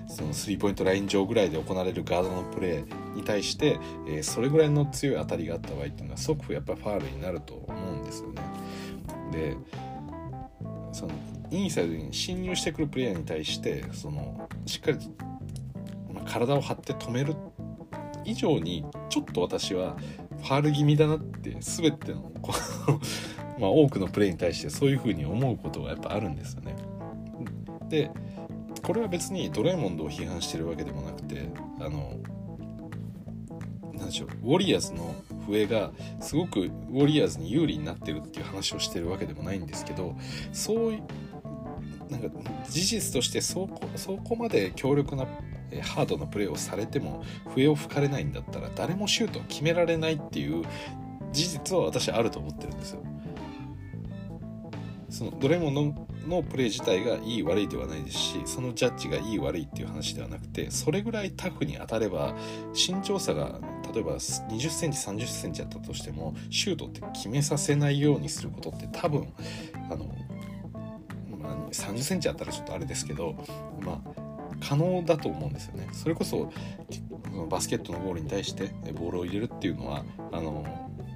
[0.09, 8.41] そのスリーポイントライン上ぐらいで行われるガードのプレーに対して、えー、それぐらいの強い当たりがあった場合っていうのは即やっぱファールになると思うんですよね。
[9.31, 9.55] で
[10.91, 11.13] その
[11.49, 14.97] インサイドに侵入してくるプレイヤーに対してそのしっかり、
[16.23, 17.35] 体を張って止める
[18.25, 19.97] 以上にちょっと私は
[20.41, 22.31] ファール気味だなって全ての
[23.59, 26.75] まあ多くのプレーに対してそういうふうに思うことがやっぱあるんですよね。
[27.89, 28.11] で
[28.81, 31.49] これは別にドラえもんドを批判してるわけでもなくて
[31.79, 32.19] あの
[33.93, 35.15] 何でしょうウォリアーズの
[35.45, 40.15] 笛がすごくウォリアーズに有利になってるっていう話をしてるわけでもないんですけど
[40.51, 41.03] そういう
[42.09, 42.27] なんか
[42.69, 45.25] 事実としてそこそこまで強力な
[45.81, 50.63] ハードなプレーをされても笛を吹かれないんだったら誰もシュートを決められないっていう
[51.31, 53.03] 事実は私あると思ってるんですよ。
[55.09, 62.35] そのドレモンののプレー自体がいい悪いではないですしそのジャッジがいい悪いっていう話ではなくてそれぐらいタフに当たれば
[62.73, 63.59] 身長差が
[63.93, 69.33] 例えば2 0センチ3 0センチだったとしてもシュートって決めさせないようにすることって多分
[69.91, 70.05] あの、
[71.37, 73.35] まあ、3 0センチあったらちょっとあれですけど
[73.81, 74.22] まあ
[74.67, 75.87] 可能だと思うんですよね。
[75.91, 76.51] それこそ
[77.49, 80.63] バスケットのゴールに対してボールを入れるっていうのはあの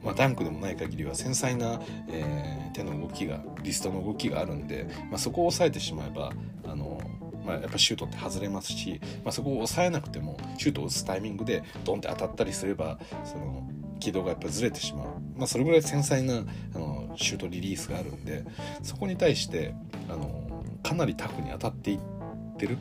[0.04, 6.32] まあ、ダンクでもない限りは繊細な、えー、手の動きがリストの動きがあるんで、まあ、そこを抑えてしまえば
[6.66, 7.02] あの、
[7.46, 13.68] まあ、やっぱシュートって外れますし、まあ、そこを抑えなくてもシュートを打つタイミングでドンって当たったりすればその
[14.00, 16.46] 軌道がやっぱずれてしまう、まあ、それぐらい繊細な
[16.76, 18.46] あのシュートリリースがあるんで
[18.84, 19.74] そこに対して
[20.10, 22.00] あのかなりタフに当たっていっ
[22.58, 22.78] てる。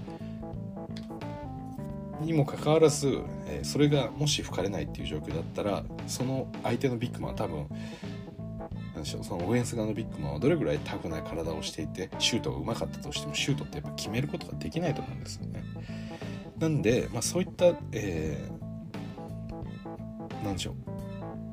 [2.20, 7.66] にもかかわらず、え、それがもし吹かれないっていう状況だったらその相手のビッグマンは多分
[8.94, 15.62] なんでしょうそのオフェンス側のビッグマンはどれぐらいタフな体をしていてシュートが上手かったとしてもシュートってやっぱ決めることができないと思うんですよね。
[16.58, 20.74] なんで、まあ、そういった、えー、なんでしょう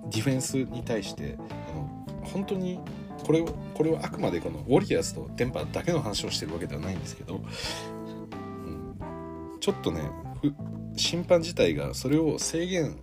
[0.09, 2.79] ディフェンスに対してあの本当に
[3.25, 10.09] これをこれはあくまでこのウォリアーズとデンパだけの話をしてるわけではないんですけど、うん、ちょっとね
[10.95, 12.97] 審判自体がそれを制限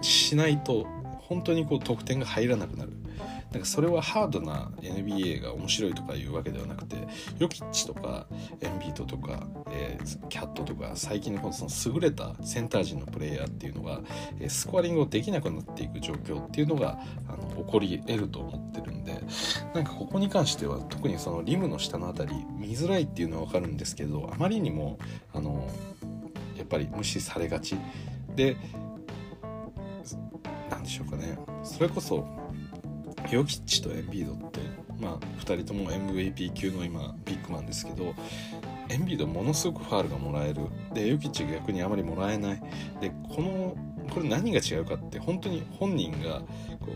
[0.00, 0.86] しないと
[1.20, 2.92] 本当にこう得点が入らなくなる。
[3.54, 6.96] なんかそれはハードな NBA が面白いとかいうわけではなくて
[7.38, 8.26] ヨキッチとか
[8.60, 14.00] エンビートとか、えー、キャットとか最近のその優れたセンター陣のプレイヤーっていうのが、
[14.40, 16.98] えー、スコアリングをできなくなっていく状況っていうのが
[17.28, 19.22] あの起こり得ると思ってるんで
[19.72, 24.98] なんかここに関しては特にそのリムの下の辺り見づらいっていうのは分かるんですけどあまりにも
[25.32, 25.68] あの
[26.56, 27.76] やっぱり無視されがち。
[28.34, 28.56] で
[30.68, 31.38] 何でしょうかね。
[31.62, 32.26] それこそ
[33.30, 34.60] ヨキッチとエンビードって
[35.00, 38.14] まあ2人とも MVP 級の今ビッグマンですけど
[38.88, 40.62] エンビードものすごくファールがもらえる。
[40.92, 42.62] でヨキッチが逆にあまりもらえない。
[43.00, 43.76] でこの
[44.12, 46.40] これ何が違うかって本当に本人が
[46.80, 46.92] こ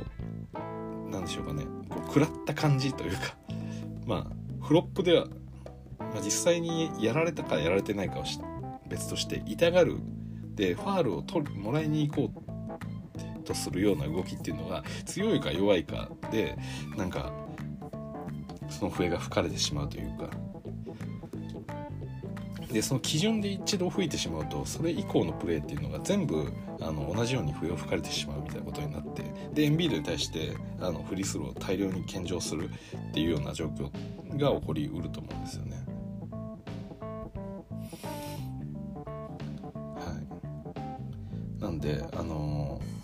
[1.07, 1.65] うなんでしょうかね。
[1.89, 3.37] こう食らった感じというか
[4.07, 5.27] まあフロップでは、
[5.99, 8.25] まあ、実際にやられたかやられてないかは
[8.87, 9.97] 別として痛がる。
[10.55, 12.48] でファールを取るもらいに行こう
[13.49, 16.57] とするような動きっていうのが強いか弱いかで
[16.97, 17.33] なんか
[18.69, 20.29] その笛が吹かれてしまうというか
[22.71, 29.23] でその基準で一度吹いてしまうとそれ以降のプレーっていうのが全部あの同じように笛を吹かれてしまうみたいなことになって
[29.55, 33.91] でエンビードに対してあのフリースローを大量に献上するっていうような状況
[34.37, 35.77] が起こりうると思うんですよね。
[39.97, 40.21] は
[41.59, 42.98] い、なんであのー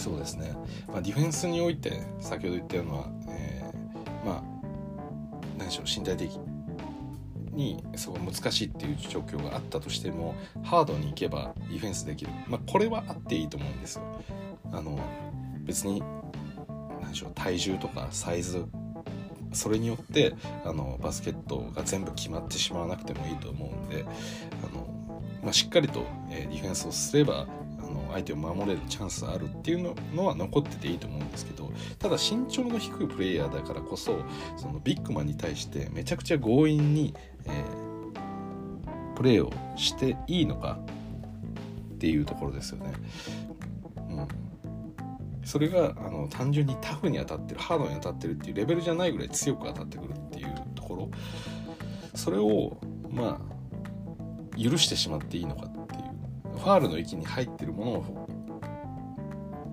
[0.00, 0.54] そうですね、
[0.88, 2.92] まあ、ディフェンスにおいて先ほど言ったような、
[3.28, 4.42] えー、まあ
[5.58, 6.38] 何でしょう身体的
[7.52, 14.02] にすごい難しいっていう状況があったとしてもハードに行けばディフェンスできる、まあ、これはあっていいと思うんですよ。
[14.72, 14.98] あの
[15.60, 16.02] 別に
[17.00, 18.64] 何でしょう体重とかサイズ
[19.52, 20.34] それによって
[20.64, 24.86] あのバスケットが全部決まってしまわなくてもいいと思うんであの、
[25.42, 27.46] まあ、しっかりと、えー、ディフェンスをすれば
[28.12, 34.18] 相手を守れるチャンスあるっていうのは残ってていいと思うんですけどただ身長の低いプレイヤーだからこそ
[34.56, 37.14] そのビッグマンに対してめちゃくちゃ強引に、
[37.46, 40.78] えー、プレーをしていいのか
[41.94, 42.92] っていうところですよね。
[43.96, 44.50] うん
[45.42, 51.10] それがあの単純にタフに当たってるハードに当たってるっていうレベルじゃないぐらい強く当たってくるっていうところ
[52.14, 52.76] それを
[53.10, 55.68] まあ許してしまっていいのか
[56.54, 58.28] ファールの域に入ってるものを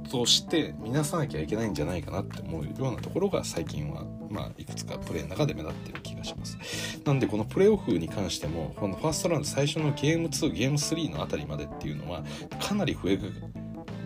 [0.10, 7.02] として見なさなきゃいけないんじゃないかなって思うようなところが最近は、まあ、いくつかプレーの中で目立ってる気がします。
[7.06, 12.24] なんでこのプレーオフに関してもこのファーストラウンド最初のゲーム2ゲーム3のあたりまでっていうのは
[12.60, 13.18] かなり笛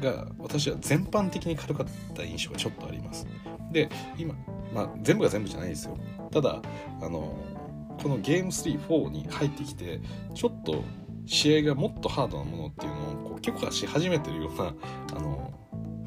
[0.02, 3.28] が私は全般的に軽かった印象がちょっとあります。
[3.72, 4.36] で今、
[4.74, 5.98] まあ、全部が全部じゃないですよ。
[6.32, 6.62] ただ
[7.02, 7.38] あの
[8.02, 10.02] このゲーム34に入ってきて
[10.34, 10.84] ちょっと
[11.26, 14.74] 試合がもっとハードなものっていうのをこう許可し始めてるような
[15.16, 15.54] あの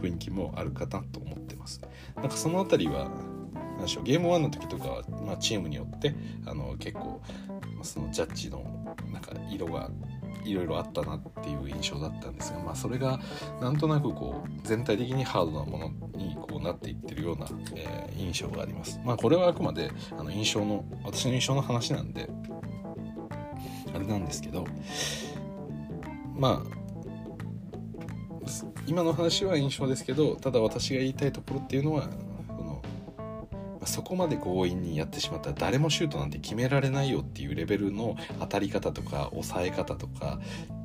[0.01, 1.81] 雰囲気もあるかなと思ってます。
[2.17, 3.11] なんかその辺りは
[3.77, 6.15] 何でしょうゲーム1の時とかは、まあ、チームによって
[6.47, 7.21] あの結構
[7.83, 8.63] そのジャッジの
[9.13, 9.91] なんか色が
[10.45, 13.21] いろいろあったなっていう印象だったんですが、まあ、それが
[13.61, 19.01] なんとなくこう全体的にハードなものにこうなっていってるような、えー、印象があります。
[19.05, 22.29] まあ、これはあくまであの印象の私の印象の話なんで
[23.95, 24.67] あれなんですけど
[26.37, 26.85] まあ
[28.87, 32.09] 今の話は印象ですけどただ私が言いたいところっていうのは
[32.49, 32.83] こ
[33.81, 40.41] のそこまで強引にやってしまったら誰もシュートなんて決められないよっていうレベルの当たり方とか抑え方とか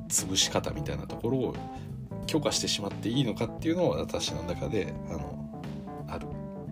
[0.08, 1.56] 潰し方みたいなところを
[2.26, 5.62] 許可してしまっていいのかっていうのは私の中であの
[6.08, 6.26] ある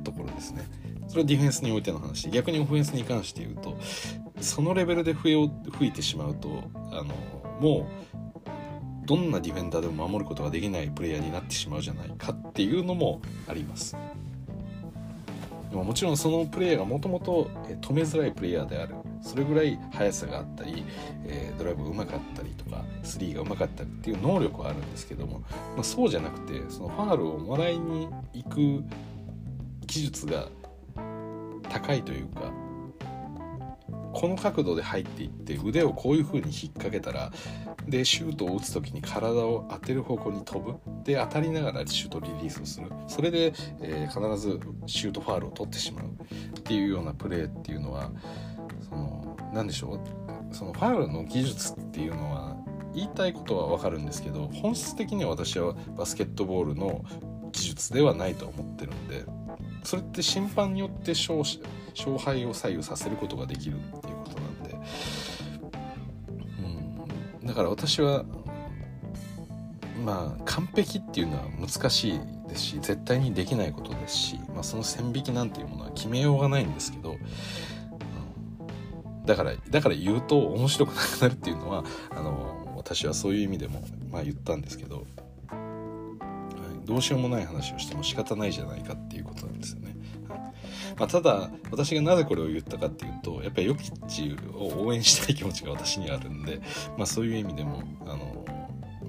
[0.04, 0.64] ところですね。
[1.08, 3.76] それはディフェンスにおいての話逆にオフェンスに関して言うと
[4.40, 7.14] そのレベルで笛を吹いてしまうとあの
[7.60, 13.96] もうどんなディフェンダーでも守ることができないプレイヤーになってしまうじゃないかっていうのもあります。
[15.70, 17.50] でももちろんそのプレイヤーがもともと
[17.80, 20.84] 止めづらいプレイヤーであるそれぐらい速さがあったり、
[21.26, 25.40] え、ドライブがうまかったりとかスリーがうまかったりっていう能力はあるんですけども、
[25.74, 28.84] まあ、そうじゃなくてそのファールをもらいに行く
[29.86, 30.48] 技術が
[31.68, 32.52] 高いというか
[34.12, 37.30] この角度で入っていって腕をこういう風に引っ掛けたら
[37.86, 40.78] でシュートを打つ時に体を当てる方向に飛ぶ。
[41.04, 42.88] で当たりながらシュートリリースをする。
[43.06, 46.04] それで、えー、必ずシュートファールを取ってしまう。
[46.06, 48.10] っていうようなプレーっていうのは
[48.80, 50.54] その何でしょう。
[50.54, 52.56] そのファールの技術っていうのは
[52.94, 57.04] 言いたいことは分かるんですけど本質的には私はバスケットボールの
[57.52, 59.24] 技術ではないと思ってるんで。
[59.88, 64.76] それって審判によって勝勝敗を左右させることができるっていうことなんで、
[67.40, 68.26] うん、だから私は
[70.04, 72.20] まあ完璧っていうのは難しい
[72.50, 77.16] ですし絶対にできないことですし、まあ、その線引きなんていうものは決めようがないんですけど、
[79.24, 85.06] だからだから言うと面白くなくなるっていうのはあの私はそういう意味でも、まあ、言ったんですけど、
[86.88, 89.94] どうしようもない話をしても仕方ないじゃないかっていうことなんですよね。
[90.98, 96.60] まあ、ただ私がなぜこれを言ったかっていうとやっぱりヨキッチを応援したい気持ちが私にあるんで、
[96.96, 98.44] まあ、そういう意味でもあの、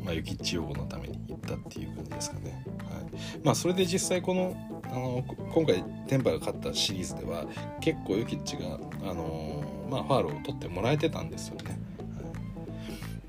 [0.03, 2.65] まあ、ヨキッチ擁護のために言ったっていう感じですかね。
[2.91, 5.23] はいまあ、それで実際このあの
[5.53, 7.45] 今回テンパが勝ったシリーズでは
[7.79, 11.79] 結構ヨキッチがあの、まあ、ファールを取ってもらえてたんですよね。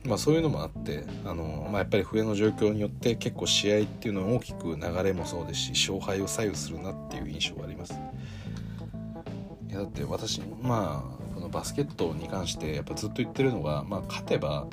[0.04, 7.92] まあ、そういうのもあってあの、まあ、やっぱり笛の状況によって結構試合っていうのは大きく流れもそうですし勝敗を左右するなっていう印象があります。
[9.68, 14.66] いやだって私まあこのバスケットに関してやっぱずっと言ってるのが、まあ、勝てば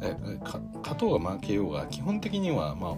[0.00, 0.62] え勝
[0.96, 2.94] とうが負けようが基本的にはまあ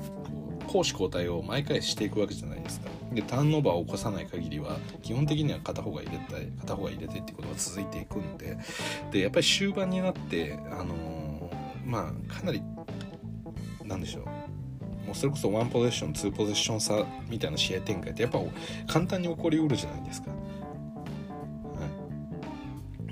[0.70, 2.88] 攻守交代を毎回していくわけじゃないですか。
[3.12, 8.56] でターンオーバーを起こさない限りは基本的には片方が入れたい片方が入れてってことが続いていくんで
[9.10, 10.94] でやっぱり終盤になってあの、
[11.84, 12.62] まあかなり
[13.84, 14.24] なんでしょう
[15.06, 18.38] もうそれこそワンポゼッションツーポゼッション差みたいな試合展開ってやっぱ
[18.86, 20.30] 簡単に起こりうるじゃないですか。
[20.30, 20.38] はい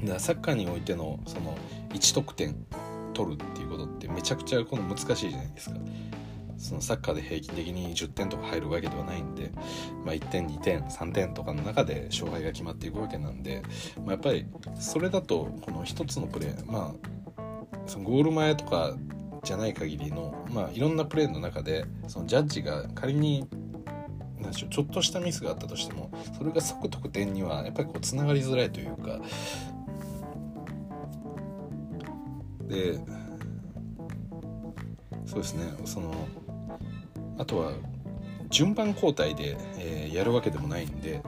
[0.03, 1.57] だからサッカーにおいてのその
[1.91, 2.55] 1得点
[3.15, 5.77] 取るっていうことってめちゃくちゃこの難しいじゃないですか。
[6.59, 9.53] そのサッカーで平均的に10点とか入るわけではないんで、
[10.05, 13.63] まあ、1点2点3点とかの中で勝敗が決まっていくわけなんで、
[13.99, 14.45] まあ、やっぱり
[14.79, 16.93] それだとこの一つのプレーま
[17.27, 17.28] あ
[17.89, 18.95] そのゴール前とか
[19.43, 23.49] じゃない限りの、まあ、いろんなプレーの中でそのジャッジが仮に
[24.41, 29.21] なんでしょうちょっとしたミスがあったとしてもそれが即得点にはやっぱりこうつながりづらいというか。
[32.69, 32.99] で
[35.25, 35.65] そうですね。
[35.85, 36.13] その
[37.39, 37.73] あとは
[38.51, 41.23] 順番交代で、えー、やるわけでもないんで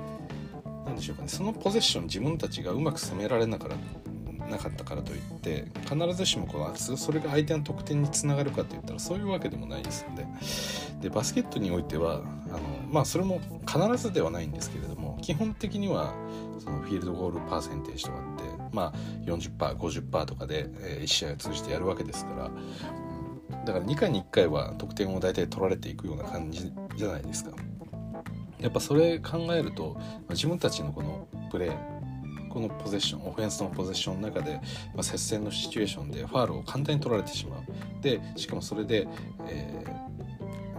[0.84, 1.28] 何でしょうかね。
[1.28, 3.76] そのポゼッション自分たちがうまく攻められなから
[4.50, 10.26] なかったからといって必ずしもこのそれが相手の得点につながるかといったらそういうわけでもないですので
[11.02, 16.14] でバスケットにおいてはあのまあそれも必ずではないんですけれども基本的には
[16.58, 18.42] そのフィールドゴールパーセンテージとかって
[18.72, 18.92] まあ
[19.24, 22.50] 40%50% とかで、えー、1試合を通じてやるわけですから
[23.64, 27.50] だから2回に1回は得点を大体取られていくような感じじゃないですか。
[28.60, 29.96] やっぱそれ考えると
[30.28, 31.99] 自分たちのこのプレー
[32.50, 34.60] このポゼッションオフェンスのポゼッションの中で、
[34.94, 39.06] まあ、接戦のシチュエーションでファールを簡単に取られてしまうでしかもそれで、
[39.46, 40.10] えー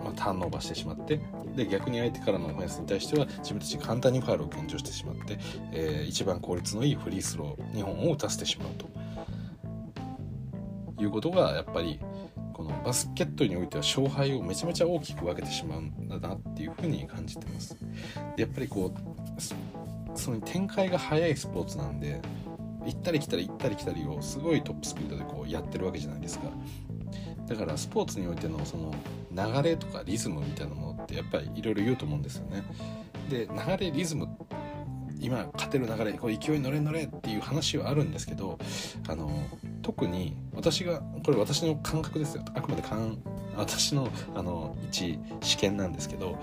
[0.04, 1.20] まあ、ターンオーバーしてしまって
[1.56, 5.38] で逆に相手からのオフェンスに対しては自分たち簡単にファールを献上してしまって、
[5.72, 8.90] えー、一番効率のいいフリースロー2本を打たせてしまうと
[11.02, 12.00] いうことがやっぱり
[12.54, 17.76] このバスケットにおいては勝敗をめちゃめちゃ大きく分けてしまうんだなっていうふうに感じてます。
[18.36, 19.42] でやっぱりこう
[20.16, 22.22] その展開が速いスポーツなんで
[22.86, 26.46] 行ったり来たり行ったり来たりをすごいトップスピードでこうやってるわけじゃないですか。
[27.48, 28.94] だからスポーツにおいてのその
[29.32, 32.64] 流れとかリズムみたいなものってやっぱりいろいろ言うと思うんですよね。
[33.30, 34.28] で流れリズム
[35.20, 38.58] 今勝てる流れこれ勢い乗れ乗れっていう話はあるんですけど
[39.08, 39.32] あの
[39.84, 42.84] 特に私がこれ私の感覚ですよあくまで
[43.56, 46.40] 私のあの一試験なんですけど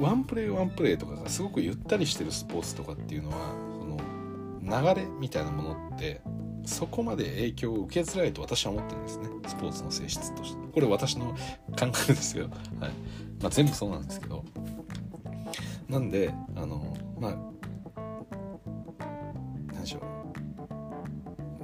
[0.00, 3.36] ワンプレーワンプレーとかがすごくゆったりしてるスポーツとかっていうのは
[3.80, 6.20] その流れみたいなものって
[6.64, 9.28] そこまで影響を受けづらいと私は思ってるんですね。
[9.46, 10.58] スポーツの性質として。
[10.72, 11.34] これ私の
[11.76, 12.90] 感覚ですよ、はい。
[13.40, 14.44] まあ、全部そうなんですけど。
[15.88, 17.36] なんであのまあ
[19.72, 20.00] 何でしょう。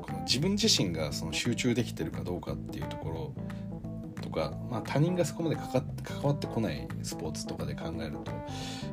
[0.00, 3.34] この自分自身がその集中できてるかどうかっていうところ
[4.32, 8.32] か、まあ、他人がそこまでかか関わってこないスポーツとかで考えると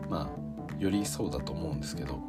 [0.09, 2.21] まあよりそうだと思うんですけど、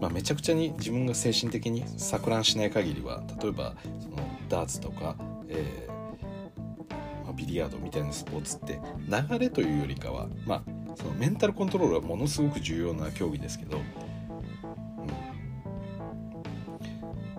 [0.00, 4.16] まあ、めちゃくちゃに自分が精神的に錯乱しない限りは例えばその
[4.48, 5.16] ダーツとか、
[5.48, 10.62] えーまあ、ビリヤードみたいなスポーツって流れというよりかはまあ
[10.96, 13.80] そのメンタルコントロールはものすごく重要な競技ですけど、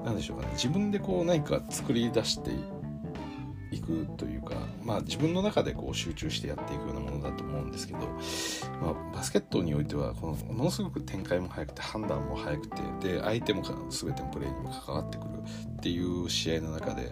[0.06, 0.52] 何でしょうかね。
[0.54, 2.52] 自分でこう何か作り出して
[3.72, 8.00] いくというか、まあ、自分の中でこう集中してやっていくようなものだと思うんですけど、
[8.82, 12.68] まあ、バスケットにおいてはこのものすごく展開も速くて判断も速く
[13.02, 15.30] てで相手も全てのプレーにも関わってくる
[15.78, 17.12] っていう試合の中で、うん、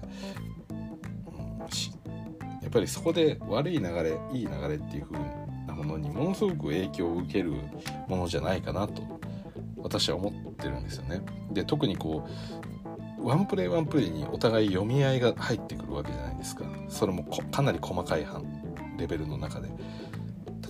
[2.62, 5.20] やっぱりそこで悪い流れいい流れっていう風
[5.68, 7.53] なものにものすごく影響を受ける
[8.08, 9.03] ものじゃないかなと
[9.78, 11.22] 私は思ってるんですよね。
[11.51, 12.75] で特にこう
[13.26, 16.64] ワンプレーワンプレーにお互い読み合いが入ってくるわけじゃないですか。
[16.90, 18.28] それもかなり細かい
[18.98, 19.70] レベルの中で。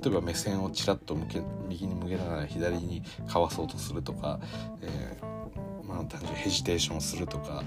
[0.02, 4.40] 例えば目線をちらっと向け右に向けながら左にかわそうとするとか、
[4.82, 7.64] えー、まあ単純にヘジテーションするとか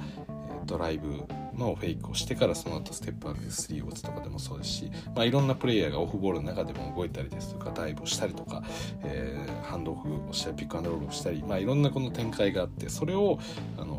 [0.65, 1.25] ドライブ
[1.59, 8.63] のフェイクをしてからその後ステップアップでスリーを打つとかでもそうですし、まあ、いろんなプレイヤーがオフボールの中でも動いたりですとかダイブをしたりとか、
[9.03, 13.39] えー、ハンドオフをしたりピックアンドロールをしたり、まあ、いろんなこの展開があってそれを
[13.77, 13.98] あの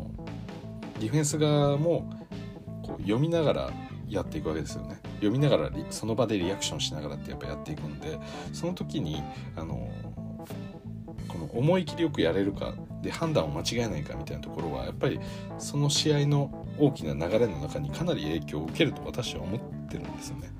[1.00, 2.10] ディフェンス側も
[2.82, 3.70] こう読みながら
[4.08, 8.18] やっていくわけですよね読みながらその場でリアクションしながらってやっぱやっていくんで
[8.52, 9.22] その時に
[9.56, 9.90] あの
[11.26, 15.18] この思い切りよくやれるかで判断を間違えないかみたいなところはやっぱり
[15.58, 20.50] その試合の大きな流れの中にかなり影響を受けると私は思ってるんですよね。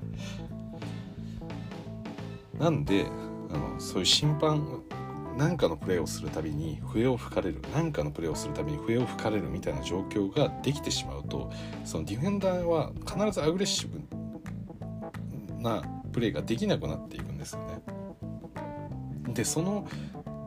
[2.57, 3.05] なんで
[3.51, 4.81] あのそういう審判
[5.37, 11.51] 何かのプレーをするたびに笛を吹かれる何かのプレーをするたびに笛を吹かれるみたいな状況ができてしまうと
[11.85, 13.99] そのディフェンダーは必ずアグレッシブ
[15.59, 17.81] なプレーができなくなっていくんですよね。
[19.33, 19.87] でその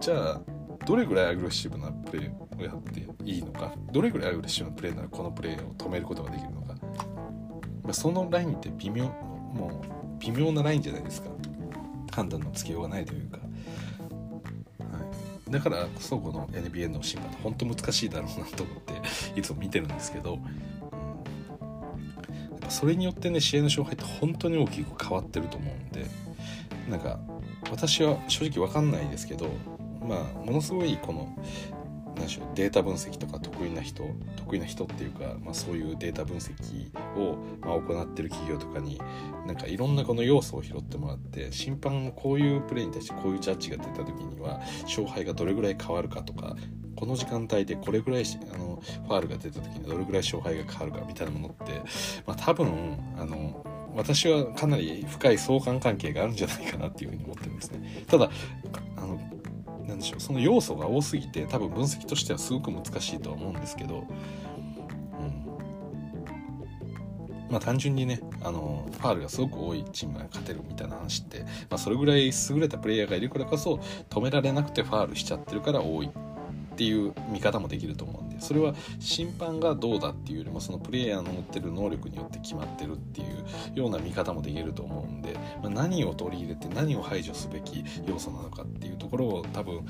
[0.00, 0.40] じゃあ
[0.86, 6.74] どれぐらいアグレッシブなプレーをやっていいのかどれぐらいアグレッシブなプレーならこのプレーを止めることができるのか、
[7.92, 11.30] そのラインって微妙もう微妙なラインじゃないですか。
[12.12, 13.38] 判断のつけようがないというか、
[15.50, 18.94] だからこそこの NBA の審判って本当難しいだろうなと思って
[19.38, 20.36] いつも見てるんですけど、う
[22.66, 26.06] ん、それによってね試合の勝敗って本当に大きく変わってると思うんで
[26.88, 27.18] なんか
[27.70, 29.48] 私は正直分かんないですけど
[30.00, 31.36] まあものすごいこの
[32.14, 34.04] 何でしょうデータ分析とか得意な人
[34.36, 39.00] 得意な人っていうか、まあ、そういうデータ分析を、まあ、行ってる企業とかに
[39.46, 46.56] なんかいろんなこの要素を拾ってもらって審判こういうプレーに対してこういうジャッジが出た時には勝敗がどれぐらい変わるかとか
[46.96, 51.82] この時間帯でこれぐらいあのファールが出た時にどれぐらい勝敗が変わるかみたいなものって、
[52.26, 58.04] まあ、多分あの私はかなり深い相関関係があるんじゃないかなっていうふうに思ってるんですね。
[58.08, 58.30] ただ
[58.96, 59.20] あの
[59.94, 60.20] なんでしょう。
[60.20, 64.06] その要素が多すぎて多分分析としてはすごく難しいとは思うんですけど、うん、
[67.48, 73.80] まあ単純にねあのファールがすごく多いチームが勝てるみたいな話って、まあ、それぐらい優れたプレイヤーがいるからこそ
[74.10, 76.06] 止められなくてファールしちゃってるから多い。
[76.06, 76.10] っ
[76.74, 89.86] ていう見方もできると思うんでそれは審判がどうだっていうよりもそのプレイヤーの持ってる能力によって決まってるっていうような見方もできると思うんで、まあ、何を取り入れて何を排除すべき要素なのかっていうところを多分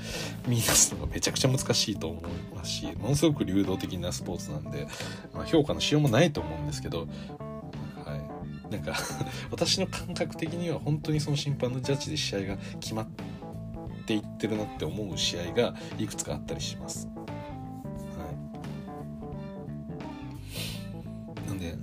[0.47, 2.23] 見出すのがめちゃくちゃ難しいと思い
[2.55, 4.87] ますしものすごく流動的なスポーツなんで、
[5.33, 7.07] まあ、評価のしようもないと思うんですけど
[8.69, 8.93] なんか
[9.51, 13.23] 私の感覚的には本当にその審判のジャッジで試合が決まって
[14.05, 17.07] っていってるなって思う試合がいくつかあったりします。
[17.07, 17.23] は
[21.43, 21.75] い、なんで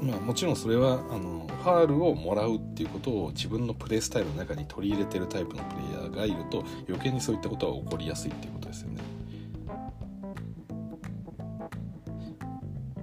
[0.00, 9.02] まあ、もちろんそれはあのファールをもらうっていうことを自分のプレースタイルの中に取り入れてるタイプのプレイヤーがいると余計にそういったことは起こりやすいっていうことですよね。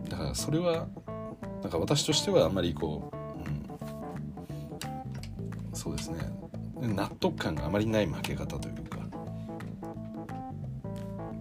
[0.10, 0.88] だからそれは
[1.62, 3.16] なんか私としてはあんまりこう、
[5.68, 6.45] うん、そうですね
[6.88, 9.00] 納得感があまりない負け方というか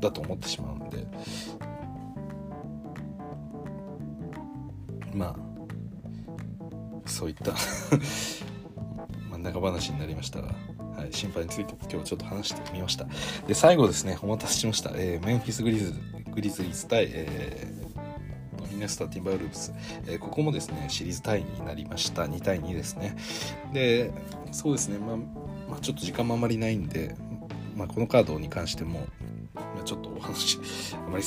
[0.01, 1.07] だと思ってしまうんで。
[5.15, 5.37] まあ
[7.07, 7.53] そういった
[9.31, 10.49] ま長話になりましたが、
[10.97, 13.07] はい、心配について今日ちょっと話してみました。
[13.47, 15.95] で最後ですねお待たせしました、えー、メンフィスグリズ
[16.35, 17.84] グリズリーズ対、えー、
[18.75, 19.73] ミネスタ・ティンバールブス、
[20.07, 22.25] えー、ここもですねシリーズタイになりました。
[22.25, 23.17] 2対2ですね。
[23.73, 24.13] で
[24.53, 27.17] そうですね、まあ、まあ、ちょっと時間もあまりないんで、
[27.77, 29.07] まあ、このカードに関しても、
[29.55, 30.59] まあ、ちょっとお話
[30.95, 31.25] あまり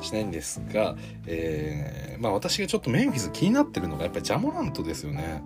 [0.00, 0.96] しないんですが、
[1.26, 5.42] えー、まあ私がちょっとメンフィス気になってるのがやっぱりジャモラントですよね。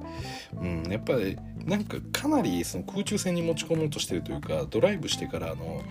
[0.60, 1.36] うん、やっぱり
[1.66, 5.82] 何かかなりその空中戦に持ち込もうとしてるというかドライブしてからあの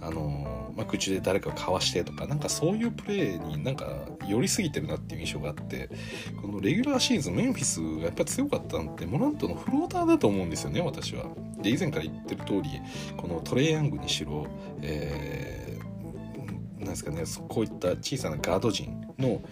[0.00, 3.86] あの、まあ、空中で誰かをかわしてとかなんかそういうプレーになんか
[4.26, 5.90] 寄りすぎてるなっていう印象があって
[6.40, 11.26] このレギュラーシーズンメンフィスがやっぱり強かったのってモラントのフローターだと思うんですよね私は。
[11.62, 12.80] で以前から言ってる通り
[13.16, 14.46] このトレイヤングにしろ、
[14.82, 15.67] えー
[16.78, 19.42] なんですかねこういった小さなガード陣の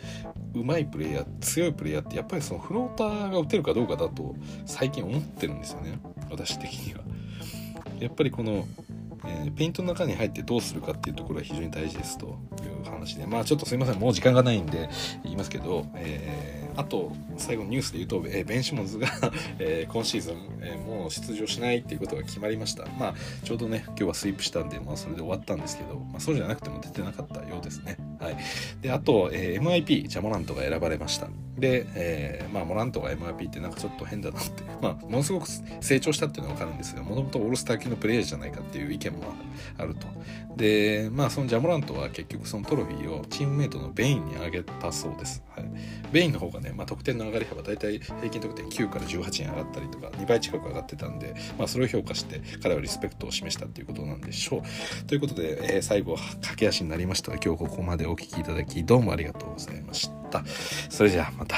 [0.54, 5.98] うまいプレイヤー強いプレイヤーってやっぱりそのフローターが打てるかどうかだと最近思ってるんですよね
[6.30, 7.00] 私的には。
[7.98, 8.66] やっぱりこの
[9.28, 14.88] えー、ペイントの中に入ってどうするかっていうところは非常に大事ですという話でまあちょっとすいませんもう時間がないんで
[15.24, 19.08] 言いますけど、え、あと最後ニュースで言うと、えー、ベンシモンズが
[19.58, 22.86] えー、今シーズン、えー、もう出場しないっていうことが決まりました。
[22.98, 23.14] まあ
[23.44, 27.96] ちょうどね今日はスイープしたんで、まあ、それで終わったんですけど、まあ、そうじゃなくても出てなかったようですね。
[28.20, 28.36] はい。
[28.82, 31.28] であと、えー、MIP ジャモラントが選ばれました。
[31.58, 35.48] で、えー、まあモラントが MIP ってなんかちょっと変だなって まあものすごく
[35.80, 39.24] 成長したっていうのは分かるんですがもともとオールスター級のプレイヤーじゃないかっていう意見も
[39.78, 40.06] あると。
[40.56, 45.66] でまあそのジャモラントは結局そのトロフィーをチームメイトのベインにあげたそうです、はい、
[46.12, 54.62] ベインの方がね、まあ、得点の上がり幅大体平均得点9から18に上がったりとか2倍近く上がってたんで、まあ、それを評価して彼はリスペクトを示したっていうことなんでしょう。
[55.06, 60.44] ということで、えー、最後駆け足になりましたが今日ここまでお聴きいただきどうもありがとうございました。
[60.90, 61.56] それじゃあまた。